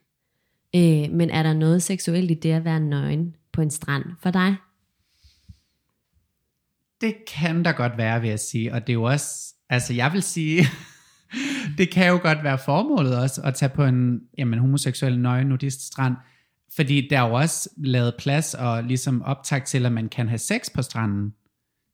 [0.75, 4.31] Øh, men er der noget seksuelt i det at være nøgen på en strand for
[4.31, 4.57] dig?
[7.01, 8.73] Det kan der godt være, vil jeg sige.
[8.73, 10.65] Og det er jo også, altså jeg vil sige,
[11.79, 15.87] det kan jo godt være formålet også, at tage på en jamen, homoseksuel nøgen nudist
[15.87, 16.15] strand.
[16.77, 20.39] Fordi der er jo også lavet plads og ligesom optag til, at man kan have
[20.39, 21.33] sex på stranden.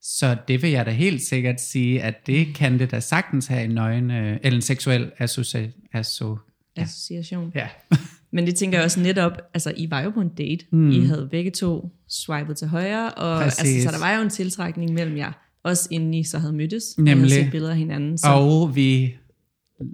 [0.01, 3.63] Så det vil jeg da helt sikkert sige, at det kan det da sagtens have
[3.63, 6.37] en nøgen, øh, eller en seksuel associ, asso,
[6.77, 6.81] ja.
[6.81, 7.51] Association.
[7.55, 7.67] ja.
[8.31, 10.91] Men det tænker jeg også netop, altså I var jo på en date, mm.
[10.91, 13.83] I havde begge to swipet til højre, og altså, Præcis.
[13.83, 15.31] så der var jo en tiltrækning mellem jer,
[15.63, 17.31] også inden I så havde mødtes, og Nemlig.
[17.31, 18.17] havde set billeder af hinanden.
[18.17, 18.27] Så.
[18.27, 19.15] Og vi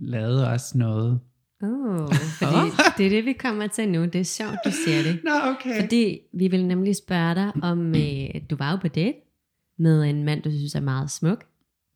[0.02, 1.20] lavede også noget.
[1.66, 4.06] Oh, fordi det er det, vi kommer til nu.
[4.06, 5.20] Det er sjovt, du siger det.
[5.24, 5.82] Nå, okay.
[5.82, 9.18] Fordi vi vil nemlig spørge dig om, øh, du var jo på date
[9.80, 11.46] med en mand, du synes er meget smuk.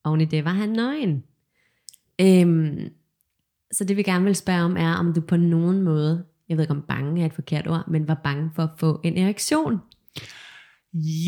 [0.04, 1.24] Og i det var han nøgen.
[2.22, 2.90] Øhm,
[3.72, 6.64] så det vi gerne vil spørge om er, om du på nogen måde, jeg ved
[6.64, 9.80] ikke om bange er et forkert ord, men var bange for at få en erektion.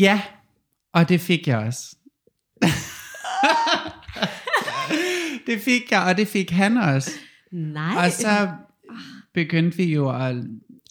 [0.00, 0.22] Ja,
[0.92, 1.96] og det fik jeg også.
[5.46, 7.10] det fik jeg, og det fik han også.
[7.52, 8.06] Nej.
[8.06, 8.50] Og så
[9.34, 10.36] begyndte vi jo at,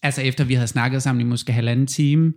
[0.02, 2.32] altså efter vi havde snakket sammen i måske halvanden time,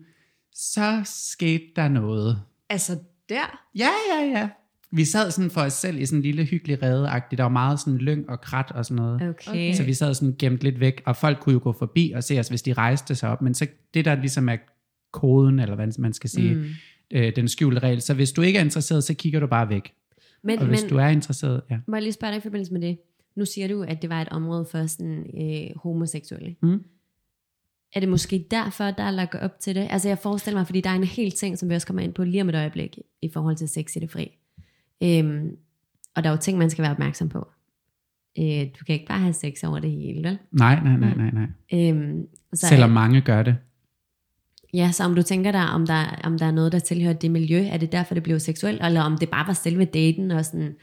[0.56, 2.42] så skete der noget.
[2.70, 2.98] Altså
[3.30, 4.50] der, Ja, ja, ja.
[4.92, 7.80] Vi sad sådan for os selv i sådan en lille hyggelig rede Der var meget
[7.80, 9.16] sådan lyng og krat og sådan noget.
[9.16, 9.52] Okay.
[9.52, 9.74] Okay.
[9.74, 12.40] Så vi sad sådan gemt lidt væk, og folk kunne jo gå forbi og se
[12.40, 13.42] os, hvis de rejste sig op.
[13.42, 14.58] Men så det der ligesom er
[15.12, 16.66] koden, eller hvad man skal sige, mm.
[17.12, 18.02] øh, den skjulte regel.
[18.02, 19.94] Så hvis du ikke er interesseret, så kigger du bare væk.
[20.44, 21.78] Men, Og hvis men du er interesseret, ja.
[21.88, 22.98] må jeg lige spørge dig i forbindelse med det?
[23.36, 26.56] Nu siger du, at det var et område for sådan, øh, homoseksuelle.
[26.62, 26.84] Mm.
[27.93, 29.88] Er det måske derfor, der er lagt op til det?
[29.89, 32.13] Altså jeg forestiller mig, fordi der er en hel ting, som vi også kommer ind
[32.13, 34.38] på lige om et øjeblik, i forhold til sex i det fri.
[35.04, 35.50] Øhm,
[36.15, 37.48] og der er jo ting, man skal være opmærksom på.
[38.39, 40.38] Øh, du kan ikke bare have sex over det hele, vel?
[40.52, 41.89] Nej, nej, nej, nej, nej.
[41.89, 43.56] Øhm, så Selvom mange gør det.
[44.74, 47.32] ja, så om du tænker dig, om der, om der er noget, der tilhører det
[47.32, 50.45] miljø, er det derfor, det blev seksuelt, eller om det bare var selve daten og
[50.45, 50.76] sådan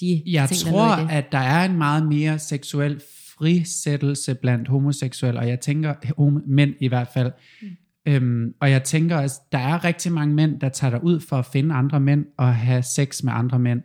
[0.00, 3.00] de Jeg ting, tror, der at der er en meget mere seksuel
[3.38, 7.32] frisættelse blandt homoseksuelle, og jeg tænker, homo- mænd i hvert fald,
[7.62, 7.68] mm.
[8.06, 11.36] øhm, og jeg tænker også, der er rigtig mange mænd, der tager dig ud for
[11.36, 13.82] at finde andre mænd og have sex med andre mænd.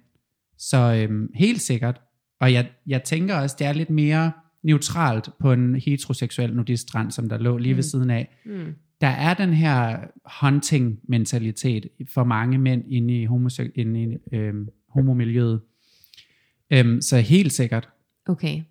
[0.57, 2.01] Så øhm, helt sikkert.
[2.39, 4.31] Og jeg, jeg tænker også, det er lidt mere
[4.63, 7.77] neutralt på en heteroseksuel nudiststrand, som der lå lige mm.
[7.77, 8.35] ved siden af.
[8.45, 8.73] Mm.
[9.01, 9.97] Der er den her
[10.41, 15.61] hunting-mentalitet for mange mænd inde i, homose- inde i øhm, homomiljøet.
[16.73, 17.89] Øhm, så helt sikkert.
[18.27, 18.61] Okay.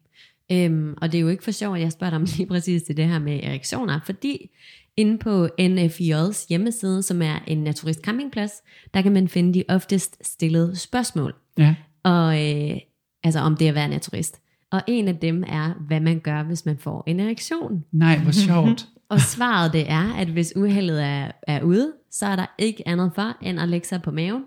[0.53, 2.83] Øhm, og det er jo ikke for sjov, at jeg spørger dig om lige præcis
[2.83, 4.51] til det her med erektioner, fordi
[4.97, 8.53] inde på NFJ's hjemmeside, som er en naturist campingplads,
[8.95, 11.35] der kan man finde de oftest stillede spørgsmål.
[11.59, 11.75] Ja.
[12.03, 12.77] Og øh,
[13.25, 14.41] altså om det at være naturist.
[14.71, 17.85] Og en af dem er, hvad man gør, hvis man får en erektion.
[17.93, 18.89] Nej, hvor sjovt.
[19.09, 23.13] Og svaret det er, at hvis uheldet er, er ude, så er der ikke andet
[23.15, 24.45] for, end at lægge sig på maven,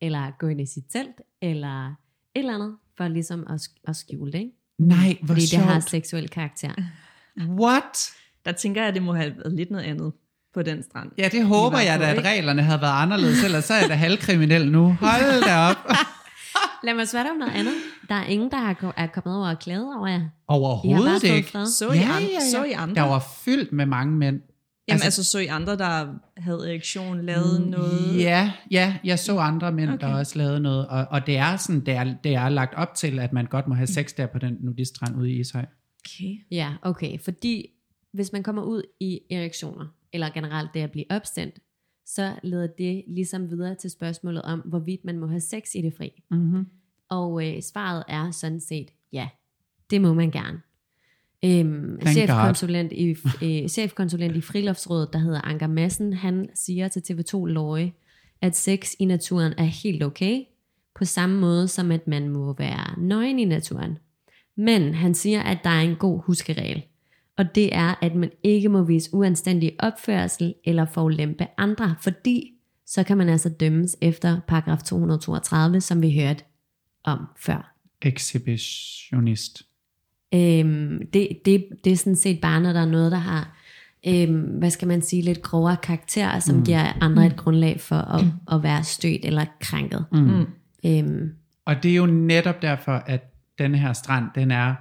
[0.00, 1.94] eller gå ind i sit telt, eller et
[2.34, 4.38] eller andet, for ligesom at, at skjule det.
[4.38, 4.50] Ikke?
[4.78, 5.64] Nej, hvor Fordi det sjovt.
[5.64, 6.70] har seksuel karakter.
[7.48, 8.10] What?
[8.44, 10.12] der tænker jeg, at det må have været lidt noget andet
[10.54, 11.10] på den strand.
[11.18, 13.94] Ja, det håber jeg da, at reglerne havde været anderledes, ellers så er jeg da
[13.94, 14.96] halvkriminel nu.
[15.00, 15.76] Hold da op.
[16.84, 17.74] Lad mig spørge dig om noget andet.
[18.08, 20.20] Der er ingen, der er kommet over og klaget over jer.
[20.48, 21.50] Overhovedet ikke.
[21.66, 22.50] Så I, Ja, andre, ja, ja.
[22.50, 22.94] så I andre?
[22.94, 24.40] Der var fyldt med mange mænd.
[24.88, 28.18] Jamen Altså- altså, så I andre, der havde erektion, lavet noget?
[28.18, 30.06] Ja, ja, jeg så andre mænd, okay.
[30.06, 32.94] der også lavede noget, og, og det er sådan, det er, det er lagt op
[32.94, 35.64] til, at man godt må have sex der på den nudiststrand ude i Ishøj.
[36.00, 36.36] Okay.
[36.50, 37.18] Ja, okay.
[37.18, 37.66] Fordi
[38.12, 41.58] hvis man kommer ud i erektioner, eller generelt det at blive opstemt,
[42.06, 45.94] så leder det ligesom videre til spørgsmålet om, hvorvidt man må have sex i det
[45.96, 46.22] fri.
[46.30, 46.66] Mm-hmm.
[47.08, 49.28] Og øh, svaret er sådan set, ja,
[49.90, 50.60] det må man gerne.
[51.44, 57.44] Øhm, chefkonsulent, i, øh, chefkonsulent i Friluftsrådet, der hedder Anker Madsen, han siger til TV2
[57.44, 57.92] Løje,
[58.40, 60.40] at sex i naturen er helt okay,
[60.94, 63.98] på samme måde som at man må være nøgen i naturen.
[64.56, 66.82] Men han siger, at der er en god huskeregel,
[67.36, 72.50] og det er, at man ikke må vise uanstændig opførsel eller forulempe andre, fordi
[72.86, 76.44] så kan man altså dømmes efter paragraf 232, som vi hørte
[77.04, 77.74] om før.
[78.02, 79.62] Exhibitionist.
[80.34, 83.56] Øhm, det, det, det er sådan set bare, når der er noget, der har,
[84.06, 86.64] øhm, hvad skal man sige, lidt grovere karakter, som mm.
[86.64, 90.04] giver andre et grundlag for at, at være stødt eller krænket.
[90.12, 90.46] Mm.
[90.86, 91.30] Øhm,
[91.66, 94.74] Og det er jo netop derfor, at den her strand, den er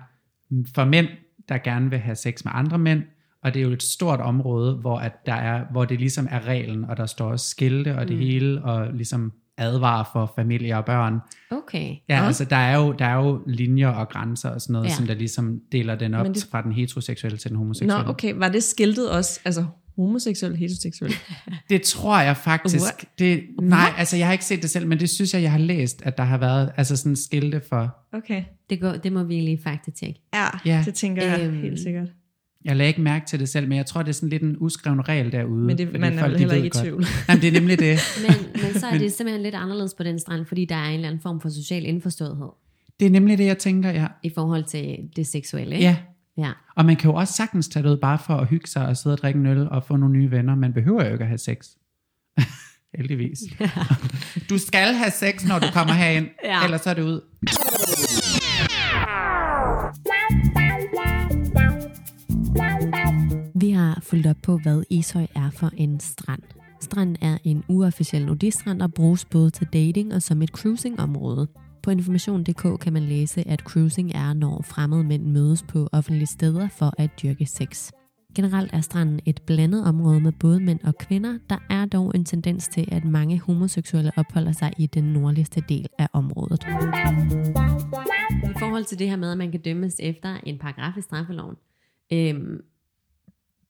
[0.75, 1.07] for mænd,
[1.49, 3.03] der gerne vil have sex med andre mænd,
[3.43, 6.47] og det er jo et stort område, hvor, at der er, hvor det ligesom er
[6.47, 8.21] reglen, og der står også skilte og det mm.
[8.21, 11.19] hele, og ligesom advarer for familier og børn.
[11.51, 11.95] okay.
[12.09, 14.87] Ja, ja, altså der er, jo, der er jo linjer og grænser og sådan noget,
[14.89, 14.93] Ja.
[14.95, 16.47] som der ligesom deler den op Men det...
[16.51, 18.07] fra den heteroseksuelle til den Nå, homoseksuelle.
[18.09, 18.33] okay.
[18.33, 21.11] Var det skiltet også, altså homoseksuel, heteroseksuel?
[21.69, 22.81] Det tror jeg faktisk.
[22.83, 23.05] What?
[23.19, 25.59] Det, nej, altså jeg har ikke set det selv, men det synes jeg, jeg har
[25.59, 27.97] læst, at der har været altså sådan skilte for...
[28.13, 28.43] Okay.
[28.69, 30.19] Det, går, det må vi lige faktatjekke.
[30.33, 30.49] Ja, Ja.
[30.65, 30.81] ja.
[30.85, 31.61] det tænker jeg Øhm.
[31.61, 32.07] helt sikkert.
[32.65, 34.55] Jeg lagde ikke mærke til det selv, men jeg tror, det er sådan lidt en
[34.59, 35.65] uskreven regel derude.
[35.65, 37.05] Men det, fordi man er folk, heller ikke i tvivl.
[37.29, 37.97] Jamen, det er nemlig det.
[38.27, 40.93] Men, men så er det simpelthen lidt anderledes på den strand, fordi der er en
[40.93, 42.47] eller anden form for social indforståethed
[42.99, 44.07] Det er nemlig det, jeg tænker, ja.
[44.23, 45.75] i forhold til det seksuelle.
[45.75, 45.85] ikke?
[45.87, 45.97] Ja,
[46.37, 46.51] ja.
[46.75, 48.97] og man kan jo også sagtens tage det ud bare for at hygge sig og
[48.97, 50.55] sidde og drikke en øl og få nogle nye venner.
[50.55, 51.67] Man behøver jo ikke at have sex.
[52.97, 53.39] Heldigvis.
[54.49, 56.63] du skal have sex, når du kommer herind, Ja.
[56.63, 57.21] ellers så er det ud.
[63.93, 66.41] har fulgt op på, hvad Ishøj er for en strand.
[66.81, 71.47] Stranden er en uofficiel nudistrand og bruges både til dating og som et cruisingområde.
[71.83, 76.67] På information.dk kan man læse, at cruising er, når fremmede mænd mødes på offentlige steder
[76.67, 77.91] for at dyrke sex.
[78.35, 81.37] Generelt er stranden et blandet område med både mænd og kvinder.
[81.49, 85.87] Der er dog en tendens til, at mange homoseksuelle opholder sig i den nordligste del
[85.97, 86.63] af området.
[88.43, 91.55] I forhold til det her med, at man kan dømmes efter en paragraf i straffeloven,
[92.13, 92.61] øhm,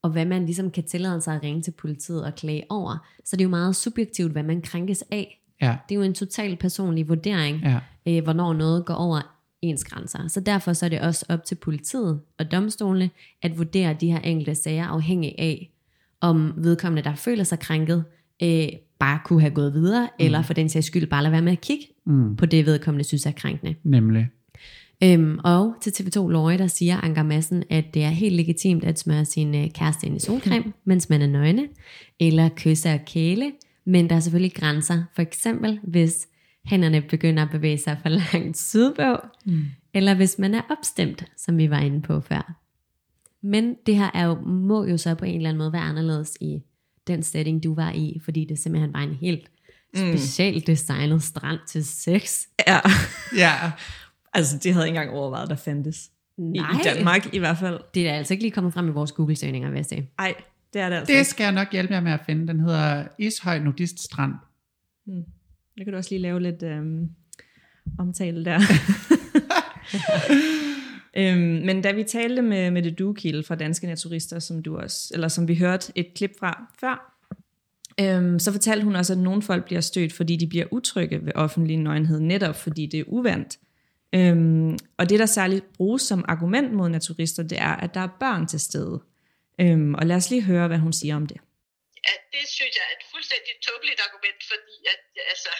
[0.03, 3.35] og hvad man ligesom kan tillade sig at ringe til politiet og klage over, så
[3.35, 5.39] det er jo meget subjektivt, hvad man krænkes af.
[5.61, 7.79] Ja, Det er jo en total personlig vurdering, ja.
[8.07, 10.27] øh, hvornår noget går over ens grænser.
[10.27, 13.09] Så derfor så er det også op til politiet og domstolene
[13.41, 15.69] at vurdere de her enkelte sager afhængig af,
[16.21, 18.03] om vedkommende, der føler sig krænket,
[18.43, 18.67] øh,
[18.99, 20.25] bare kunne have gået videre, mm.
[20.25, 23.03] eller for den sags skyld bare lade være med at kigge Mm, på det, vedkommende
[23.03, 23.75] synes er krænkende.
[23.83, 24.27] nemlig.
[25.03, 28.99] Øhm, og til TV2 Løje, der siger Anker Madsen, at det er helt legitimt at
[28.99, 31.67] smøre sin øh, kæreste ind i solcreme, mens man er nøgne,
[32.19, 33.51] eller kysse og kæle,
[33.85, 35.03] men der er selvfølgelig grænser.
[35.15, 36.27] For eksempel, hvis
[36.65, 39.65] hænderne begynder at bevæge sig for langt sydpå, mm.
[39.93, 42.59] eller hvis man er opstemt, som vi var inde på før.
[43.41, 46.37] Men det her er jo, må jo så på en eller anden måde være anderledes
[46.41, 46.61] i
[47.07, 49.49] den setting, du var i, fordi det simpelthen var en helt
[49.95, 52.41] specielt designet strand til sex.
[52.67, 52.79] Ja,
[53.43, 53.71] Ja,
[54.33, 56.09] altså det havde jeg ikke engang overvejet, der fandtes.
[56.37, 56.71] I, Nej.
[56.71, 57.79] I Danmark i hvert fald.
[57.93, 60.09] Det er altså ikke lige kommet frem i vores Google-søgninger, vil jeg sige.
[60.19, 60.33] Ej,
[60.73, 62.47] det er det altså det skal jeg nok hjælpe jer med at finde.
[62.47, 64.33] Den hedder Ishøj Nudist Strand.
[65.77, 67.09] Det kan du også lige lave lidt øhm,
[67.99, 68.59] omtale der.
[71.17, 75.27] øhm, men da vi talte med Mette Dukil fra Danske Naturister, som du også, eller
[75.27, 77.19] som vi hørte et klip fra før,
[77.99, 81.31] øhm, så fortalte hun også, at nogle folk bliver stødt, fordi de bliver utrygge ved
[81.35, 83.57] offentlig nøgenhed, netop fordi det er uvandt.
[84.17, 88.17] Øhm, og det, der særligt bruges som argument mod naturister, det er, at der er
[88.23, 88.95] børn til stede.
[89.61, 91.39] Øhm, og lad os lige høre, hvad hun siger om det.
[92.07, 95.01] Ja, det synes jeg er et fuldstændig tåbeligt argument, fordi at,
[95.33, 95.53] altså,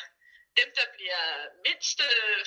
[0.60, 1.24] dem, der bliver
[1.68, 2.40] mindst øh,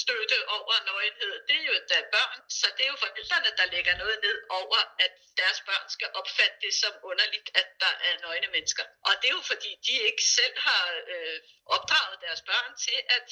[0.00, 3.94] støtte over nøgenhed, det er jo der børn, så det er jo forældrene, der lægger
[4.02, 8.48] noget ned over, at deres børn skal opfatte det som underligt, at der er nøgne
[8.56, 8.84] mennesker.
[9.08, 11.38] Og det er jo fordi, de ikke selv har øh,
[11.76, 13.28] opdraget deres børn til, at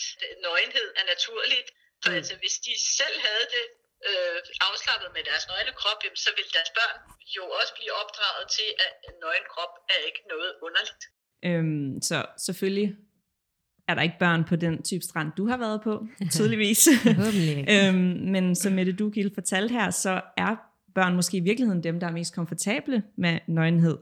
[0.47, 1.69] nøgenhed er naturligt.
[2.05, 2.19] For mm.
[2.21, 3.67] altså, hvis de selv havde det
[4.09, 4.39] øh,
[4.69, 6.97] afslappet med deres nøgne krop, jamen, så vil deres børn
[7.37, 11.03] jo også blive opdraget til, at en nøgen krop er ikke noget underligt.
[11.49, 12.89] Øhm, så selvfølgelig
[13.89, 15.95] er der ikke børn på den type strand, du har været på,
[16.37, 16.81] tydeligvis.
[17.75, 20.53] Øhm, men som Mette Dugil fortalte her, så er
[20.95, 23.99] børn måske i virkeligheden dem, der er mest komfortable med nøgenhed.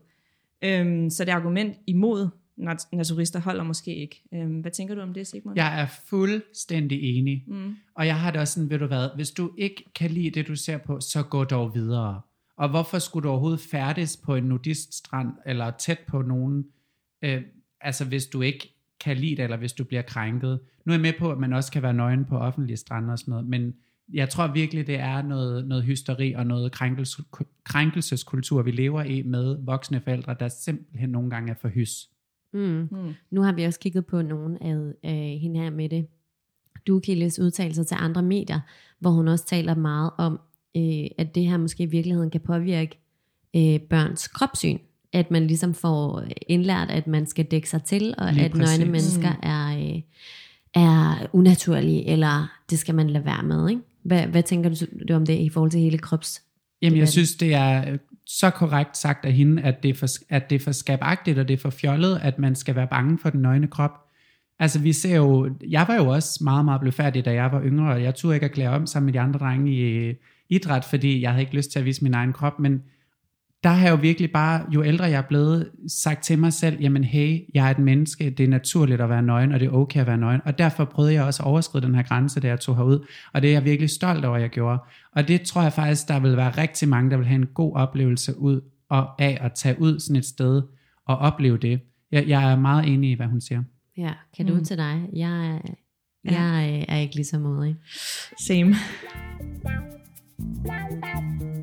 [0.65, 4.23] Øhm, så det argument imod naturister holder måske ikke.
[4.35, 5.57] Øhm, hvad tænker du om det, Sigmund?
[5.57, 7.45] Jeg er fuldstændig enig.
[7.47, 7.77] Mm.
[7.95, 10.49] Og jeg har det også sådan, ved du hvad, hvis du ikke kan lide det,
[10.49, 12.21] du ser på, så gå dog videre.
[12.57, 16.65] Og hvorfor skulle du overhovedet færdes på en nudiststrand, eller tæt på nogen,
[17.23, 17.43] øh,
[17.81, 20.61] altså hvis du ikke kan lide det, eller hvis du bliver krænket.
[20.85, 23.19] Nu er jeg med på, at man også kan være nøgen på offentlige strande og
[23.19, 23.75] sådan noget, men
[24.13, 27.23] jeg tror virkelig, det er noget, noget hysteri og noget krænkelse,
[27.65, 32.09] krænkelseskultur, vi lever i med voksne forældre, der simpelthen nogle gange er for hys.
[32.55, 32.89] Mm.
[32.91, 33.15] Mm.
[33.31, 36.07] Nu har vi også kigget på nogle af øh, hende her med det.
[36.87, 38.61] Dukildes udtalelser til andre medier,
[38.99, 40.41] hvor hun også taler meget om,
[40.77, 42.99] øh, at det her måske i virkeligheden kan påvirke
[43.57, 44.79] øh, børns kropssyn.
[45.13, 48.67] At man ligesom får indlært, at man skal dække sig til, og Lige at nøgne
[48.67, 48.87] præcis.
[48.87, 50.03] mennesker er, øh,
[50.75, 53.69] er unaturlige, eller det skal man lade være med.
[53.69, 53.83] Ikke?
[54.03, 56.43] Hvad, hvad tænker du, om det i forhold til hele krops?
[56.83, 57.99] Jamen, jeg synes, det er
[58.39, 61.49] så korrekt sagt af hende, at det er for, at det er for skabagtigt, og
[61.49, 63.91] det er for fjollet, at man skal være bange for den nøgne krop.
[64.59, 67.93] Altså, vi ser jo, jeg var jo også meget, meget blødfærdig, da jeg var yngre,
[67.93, 70.15] og jeg turde ikke at klæde om sammen med de andre drenge i øh,
[70.49, 72.83] idræt, fordi jeg havde ikke lyst til at vise min egen krop, men
[73.65, 76.81] der har jeg jo virkelig bare, jo ældre jeg er blevet, sagt til mig selv,
[76.81, 79.71] jamen hey, jeg er et menneske, det er naturligt at være nøgen, og det er
[79.73, 82.49] okay at være nøgen, og derfor prøvede jeg også at overskride den her grænse, da
[82.49, 84.79] jeg tog herud, og det er jeg virkelig stolt over, at jeg gjorde.
[85.17, 87.77] Og det tror jeg faktisk, der vil være rigtig mange, der vil have en god
[87.77, 90.63] oplevelse ud og af at tage ud sådan et sted
[91.07, 91.81] og opleve det.
[92.13, 93.63] Jeg, jeg er meget enig i, hvad hun siger.
[93.97, 94.65] Ja, kan du Mm.
[94.65, 95.03] til dig?
[95.13, 95.75] Jeg, er-
[96.25, 96.43] Ja.
[96.43, 97.77] jeg øh, er ikke lige så modig.
[98.47, 98.75] Same.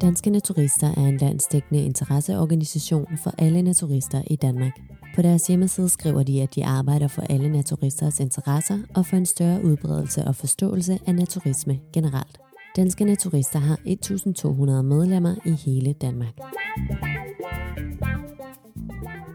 [0.09, 4.71] Danske Naturister er en landsdækkende interesseorganisation for alle naturister i Danmark.
[5.15, 9.25] På deres hjemmeside skriver de, at de arbejder for alle naturisters interesser og for en
[9.25, 12.37] større udbredelse og forståelse af naturisme generelt.
[12.75, 16.33] Danske Naturister har 1.200 medlemmer i hele Danmark.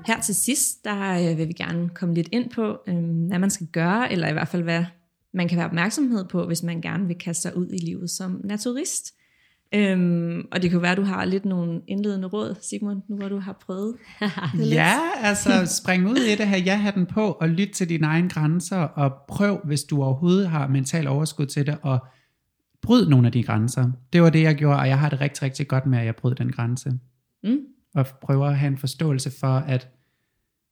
[0.07, 3.51] Her til sidst, der øh, vil vi gerne komme lidt ind på, øhm, hvad man
[3.51, 4.85] skal gøre, eller i hvert fald hvad
[5.35, 8.41] man kan være opmærksomhed på, hvis man gerne vil kaste sig ud i livet som
[8.45, 9.15] naturist.
[9.75, 13.29] Øhm, og det kan være, at du har lidt nogle indledende råd, Sigmund, nu hvor
[13.29, 13.97] du har prøvet.
[14.71, 15.51] Ja, altså
[15.83, 19.13] spring ud i det her, ja den på, og lyt til dine egne grænser, og
[19.29, 21.99] prøv, hvis du overhovedet har mental overskud til det, og
[22.83, 23.91] bryd nogle af de grænser.
[24.13, 26.17] Det var det, jeg gjorde, og jeg har det rigtig, rigtig godt med, at jeg
[26.17, 26.93] brød den grænse.
[27.45, 27.59] Mm.
[27.95, 29.89] Og prøver at have en forståelse for, at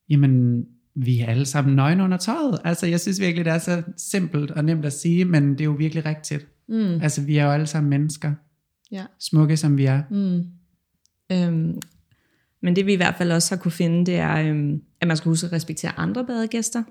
[0.09, 2.61] jamen, vi er alle sammen nøgne under tøjet.
[2.65, 5.65] Altså, jeg synes virkelig, det er så simpelt og nemt at sige, men det er
[5.65, 6.47] jo virkelig rigtigt.
[6.69, 7.01] Mm.
[7.03, 8.33] Altså, vi er jo alle sammen mennesker.
[8.93, 9.05] Ja.
[9.19, 10.03] Smukke, som vi er.
[10.11, 10.45] Mm.
[11.33, 11.81] Øhm,
[12.61, 15.17] men det vi i hvert fald også har kunne finde, det er, øhm, at man
[15.17, 16.83] skal huske at respektere andre badegæster.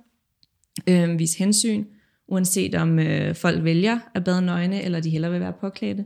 [0.89, 1.85] Øhm, vise hensyn,
[2.27, 6.05] uanset om øh, folk vælger at bade nøgne, eller de hellere vil være påklædte.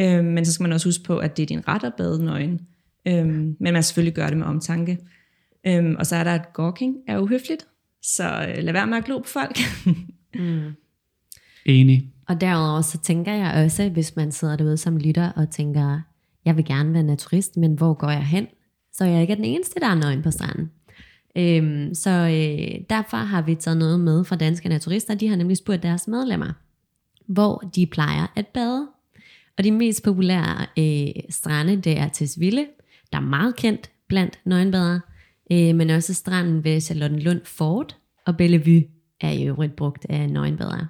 [0.00, 2.24] Øhm, men så skal man også huske på, at det er din ret at bade
[2.24, 2.60] nøgen.
[3.08, 4.98] Øhm, men man selvfølgelig gøre det med omtanke.
[5.66, 7.66] Øhm, og så er der, at gawking er uhøfligt,
[8.02, 9.58] så øh, lad være med at glo på folk.
[10.38, 10.72] Mm.
[11.66, 12.12] Enig.
[12.28, 16.00] Og derudover så tænker jeg også, hvis man sidder derude som lytter og tænker,
[16.44, 18.46] jeg vil gerne være naturist, men hvor går jeg hen?
[18.92, 20.70] Så jeg ikke er den eneste, der er nøgen på stranden.
[21.36, 25.14] Øhm, så øh, derfor har vi taget noget med fra Danske Naturister.
[25.14, 26.52] De har nemlig spurgt deres medlemmer,
[27.26, 28.86] hvor de plejer at bade.
[29.58, 32.66] Og de mest populære øh, strande, det er Tisvilde,
[33.12, 35.00] der er meget kendt blandt nøgenbadere,
[35.52, 38.84] øh, men også stranden ved Charlottenlund Fort og Bellevue
[39.20, 40.88] er i øvrigt brugt af nøgenbadere.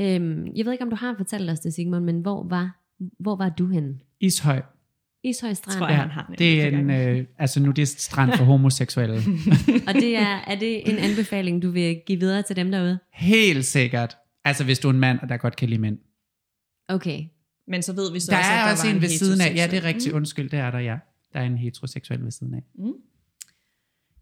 [0.00, 2.80] Øhm, jeg ved ikke, om du har fortalt os det, Sigmund, men hvor var,
[3.18, 3.98] hvor var du henne?
[4.20, 4.62] Ishøj.
[5.24, 5.78] Ishøj Strand.
[5.78, 9.14] Tror jeg, han har det er en, øh, altså nudist-strand for homoseksuelle.
[9.88, 12.98] Og det er, er det en anbefaling, du vil give videre til dem derude?
[13.12, 14.16] Helt sikkert.
[14.44, 15.98] Altså hvis du er en mand, der godt kan lide mænd.
[16.88, 17.24] Okay.
[17.68, 19.40] Men så ved vi så Der også, at er der også var en ved siden
[19.40, 19.54] af.
[19.56, 20.14] Ja, det er rigtigt.
[20.14, 20.96] Undskyld, det er der, ja.
[21.32, 22.62] Der er en heteroseksuel ved siden af.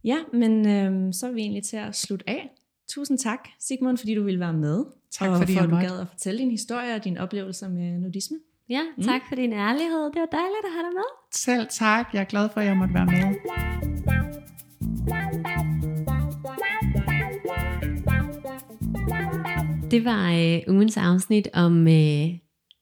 [0.05, 2.51] Ja, men øhm, så er vi egentlig til at slutte af.
[2.89, 4.85] Tusind tak, Sigmund, fordi du ville være med.
[5.18, 7.98] Tak, og fordi for at du gad at fortælle din historie og dine oplevelser med
[7.98, 8.37] nudisme.
[8.68, 10.05] Ja, tak for din ærlighed.
[10.05, 11.09] Det var dejligt at have dig med.
[11.33, 12.07] Selv tak.
[12.12, 13.35] Jeg er glad for, at jeg måtte være med.
[19.90, 22.29] Det var øh, ugens afsnit om øh,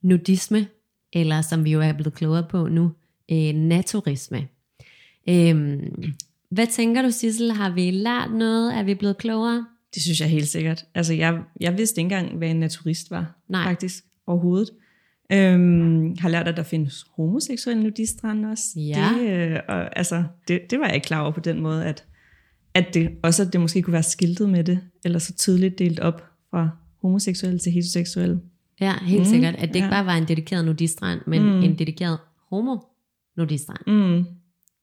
[0.02, 0.66] nudisme,
[1.12, 2.92] eller som vi jo er blevet klogere på nu,
[3.32, 4.48] øh, naturisme.
[5.28, 6.12] Øhm,
[6.50, 7.52] hvad tænker du, Sissel?
[7.52, 8.74] Har vi lært noget?
[8.78, 9.66] Er vi blevet klogere?
[9.94, 10.84] Det synes jeg helt sikkert.
[10.94, 13.64] Altså, jeg, jeg vidste ikke engang, hvad en naturist var, Nej.
[13.64, 14.70] faktisk, overhovedet.
[15.32, 18.64] Øhm, har lært, at der findes homoseksuelle nudiststrande også.
[18.76, 19.08] Ja.
[19.18, 22.04] Det, øh, og, altså, det, det var jeg ikke klar over på den måde, at,
[22.74, 26.00] at det, også at det måske kunne være skiltet med det, eller så tydeligt delt
[26.00, 26.70] op fra
[27.02, 28.40] homoseksuelle til heteroseksuelle.
[28.80, 29.54] Ja, helt mm, sikkert.
[29.54, 29.90] At det ikke ja.
[29.90, 31.42] bare var en dedikeret nudistrand, men.
[31.42, 31.62] Mm.
[31.62, 32.18] en dedikeret
[32.50, 32.76] homo
[33.36, 33.80] nudistrand.
[33.86, 34.24] Mm.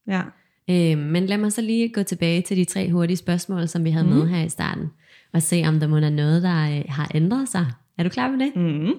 [0.07, 0.21] Ja.
[0.69, 3.89] Øh, men lad mig så lige gå tilbage til de tre hurtige spørgsmål, som vi
[3.89, 4.13] havde mm.
[4.13, 4.87] med her i starten,
[5.33, 7.65] og se om der må være noget, der øh, har ændret sig.
[7.97, 8.55] Er du klar med det?
[8.55, 8.93] Mm.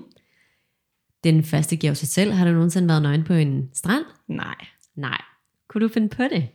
[1.25, 2.33] Den første giver sig selv.
[2.33, 4.05] Har du nogensinde været nøgen på en strand?
[4.29, 4.66] Nej.
[4.97, 5.21] Nej.
[5.68, 6.49] Kunne du finde på det?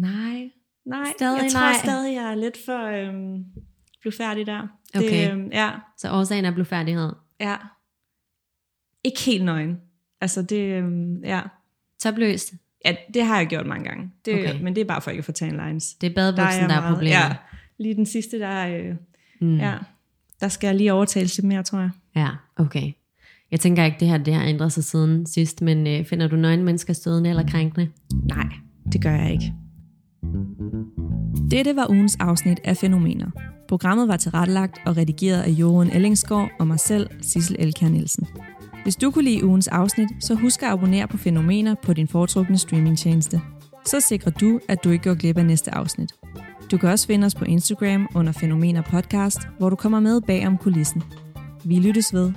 [0.00, 0.50] Nej.
[0.86, 1.72] Nej, Stadig jeg tror nej.
[1.84, 3.44] stadig, jeg er lidt for øhm,
[4.02, 4.68] blufærdig der.
[4.96, 5.26] Okay.
[5.26, 7.12] Det, øhm, ja, Så årsagen er blufærdighed.
[7.40, 7.56] ja.
[9.04, 9.80] Ikke helt nøgen.
[10.20, 11.40] Altså det, øhm, ja.
[12.04, 12.52] Topløs.
[12.84, 14.10] ja, det har jeg gjort mange gange.
[14.24, 14.60] Det, Okay.
[14.62, 15.94] Men det er bare for ikke at få tan lines.
[15.94, 17.10] Det er badebuksen, der er, meget- problemet.
[17.12, 17.32] Ja,
[17.78, 18.94] lige den sidste, der, øh,
[19.40, 19.56] Mm.
[19.56, 19.74] ja,
[20.40, 21.90] der skal jeg lige overtale lidt mere, tror jeg.
[22.16, 22.92] ja, okay.
[23.50, 26.36] Jeg tænker ikke, det her det har ændret sig siden sidst, men øh, finder du
[26.36, 27.88] nøgne mennesker stødende eller krænkende?
[28.24, 28.46] Nej,
[28.92, 29.52] det gør jeg ikke.
[31.50, 33.30] Dette var ugens afsnit af Fænomener.
[33.68, 38.26] Programmet var tilrettelagt og redigeret af Johan Ellingsgaard og mig selv, Sissel Elkær Nielsen.
[38.84, 42.58] Hvis du kunne lide ugens afsnit, så husk at abonnere på Fænomener på din foretrukne
[42.58, 43.40] streamingtjeneste.
[43.86, 46.12] Så sikrer du, at du ikke går glip af næste afsnit.
[46.70, 50.46] Du kan også finde os på Instagram under Fænomener Podcast, hvor du kommer med bag
[50.46, 51.02] om kulissen.
[51.64, 52.32] Vi lyttes ved.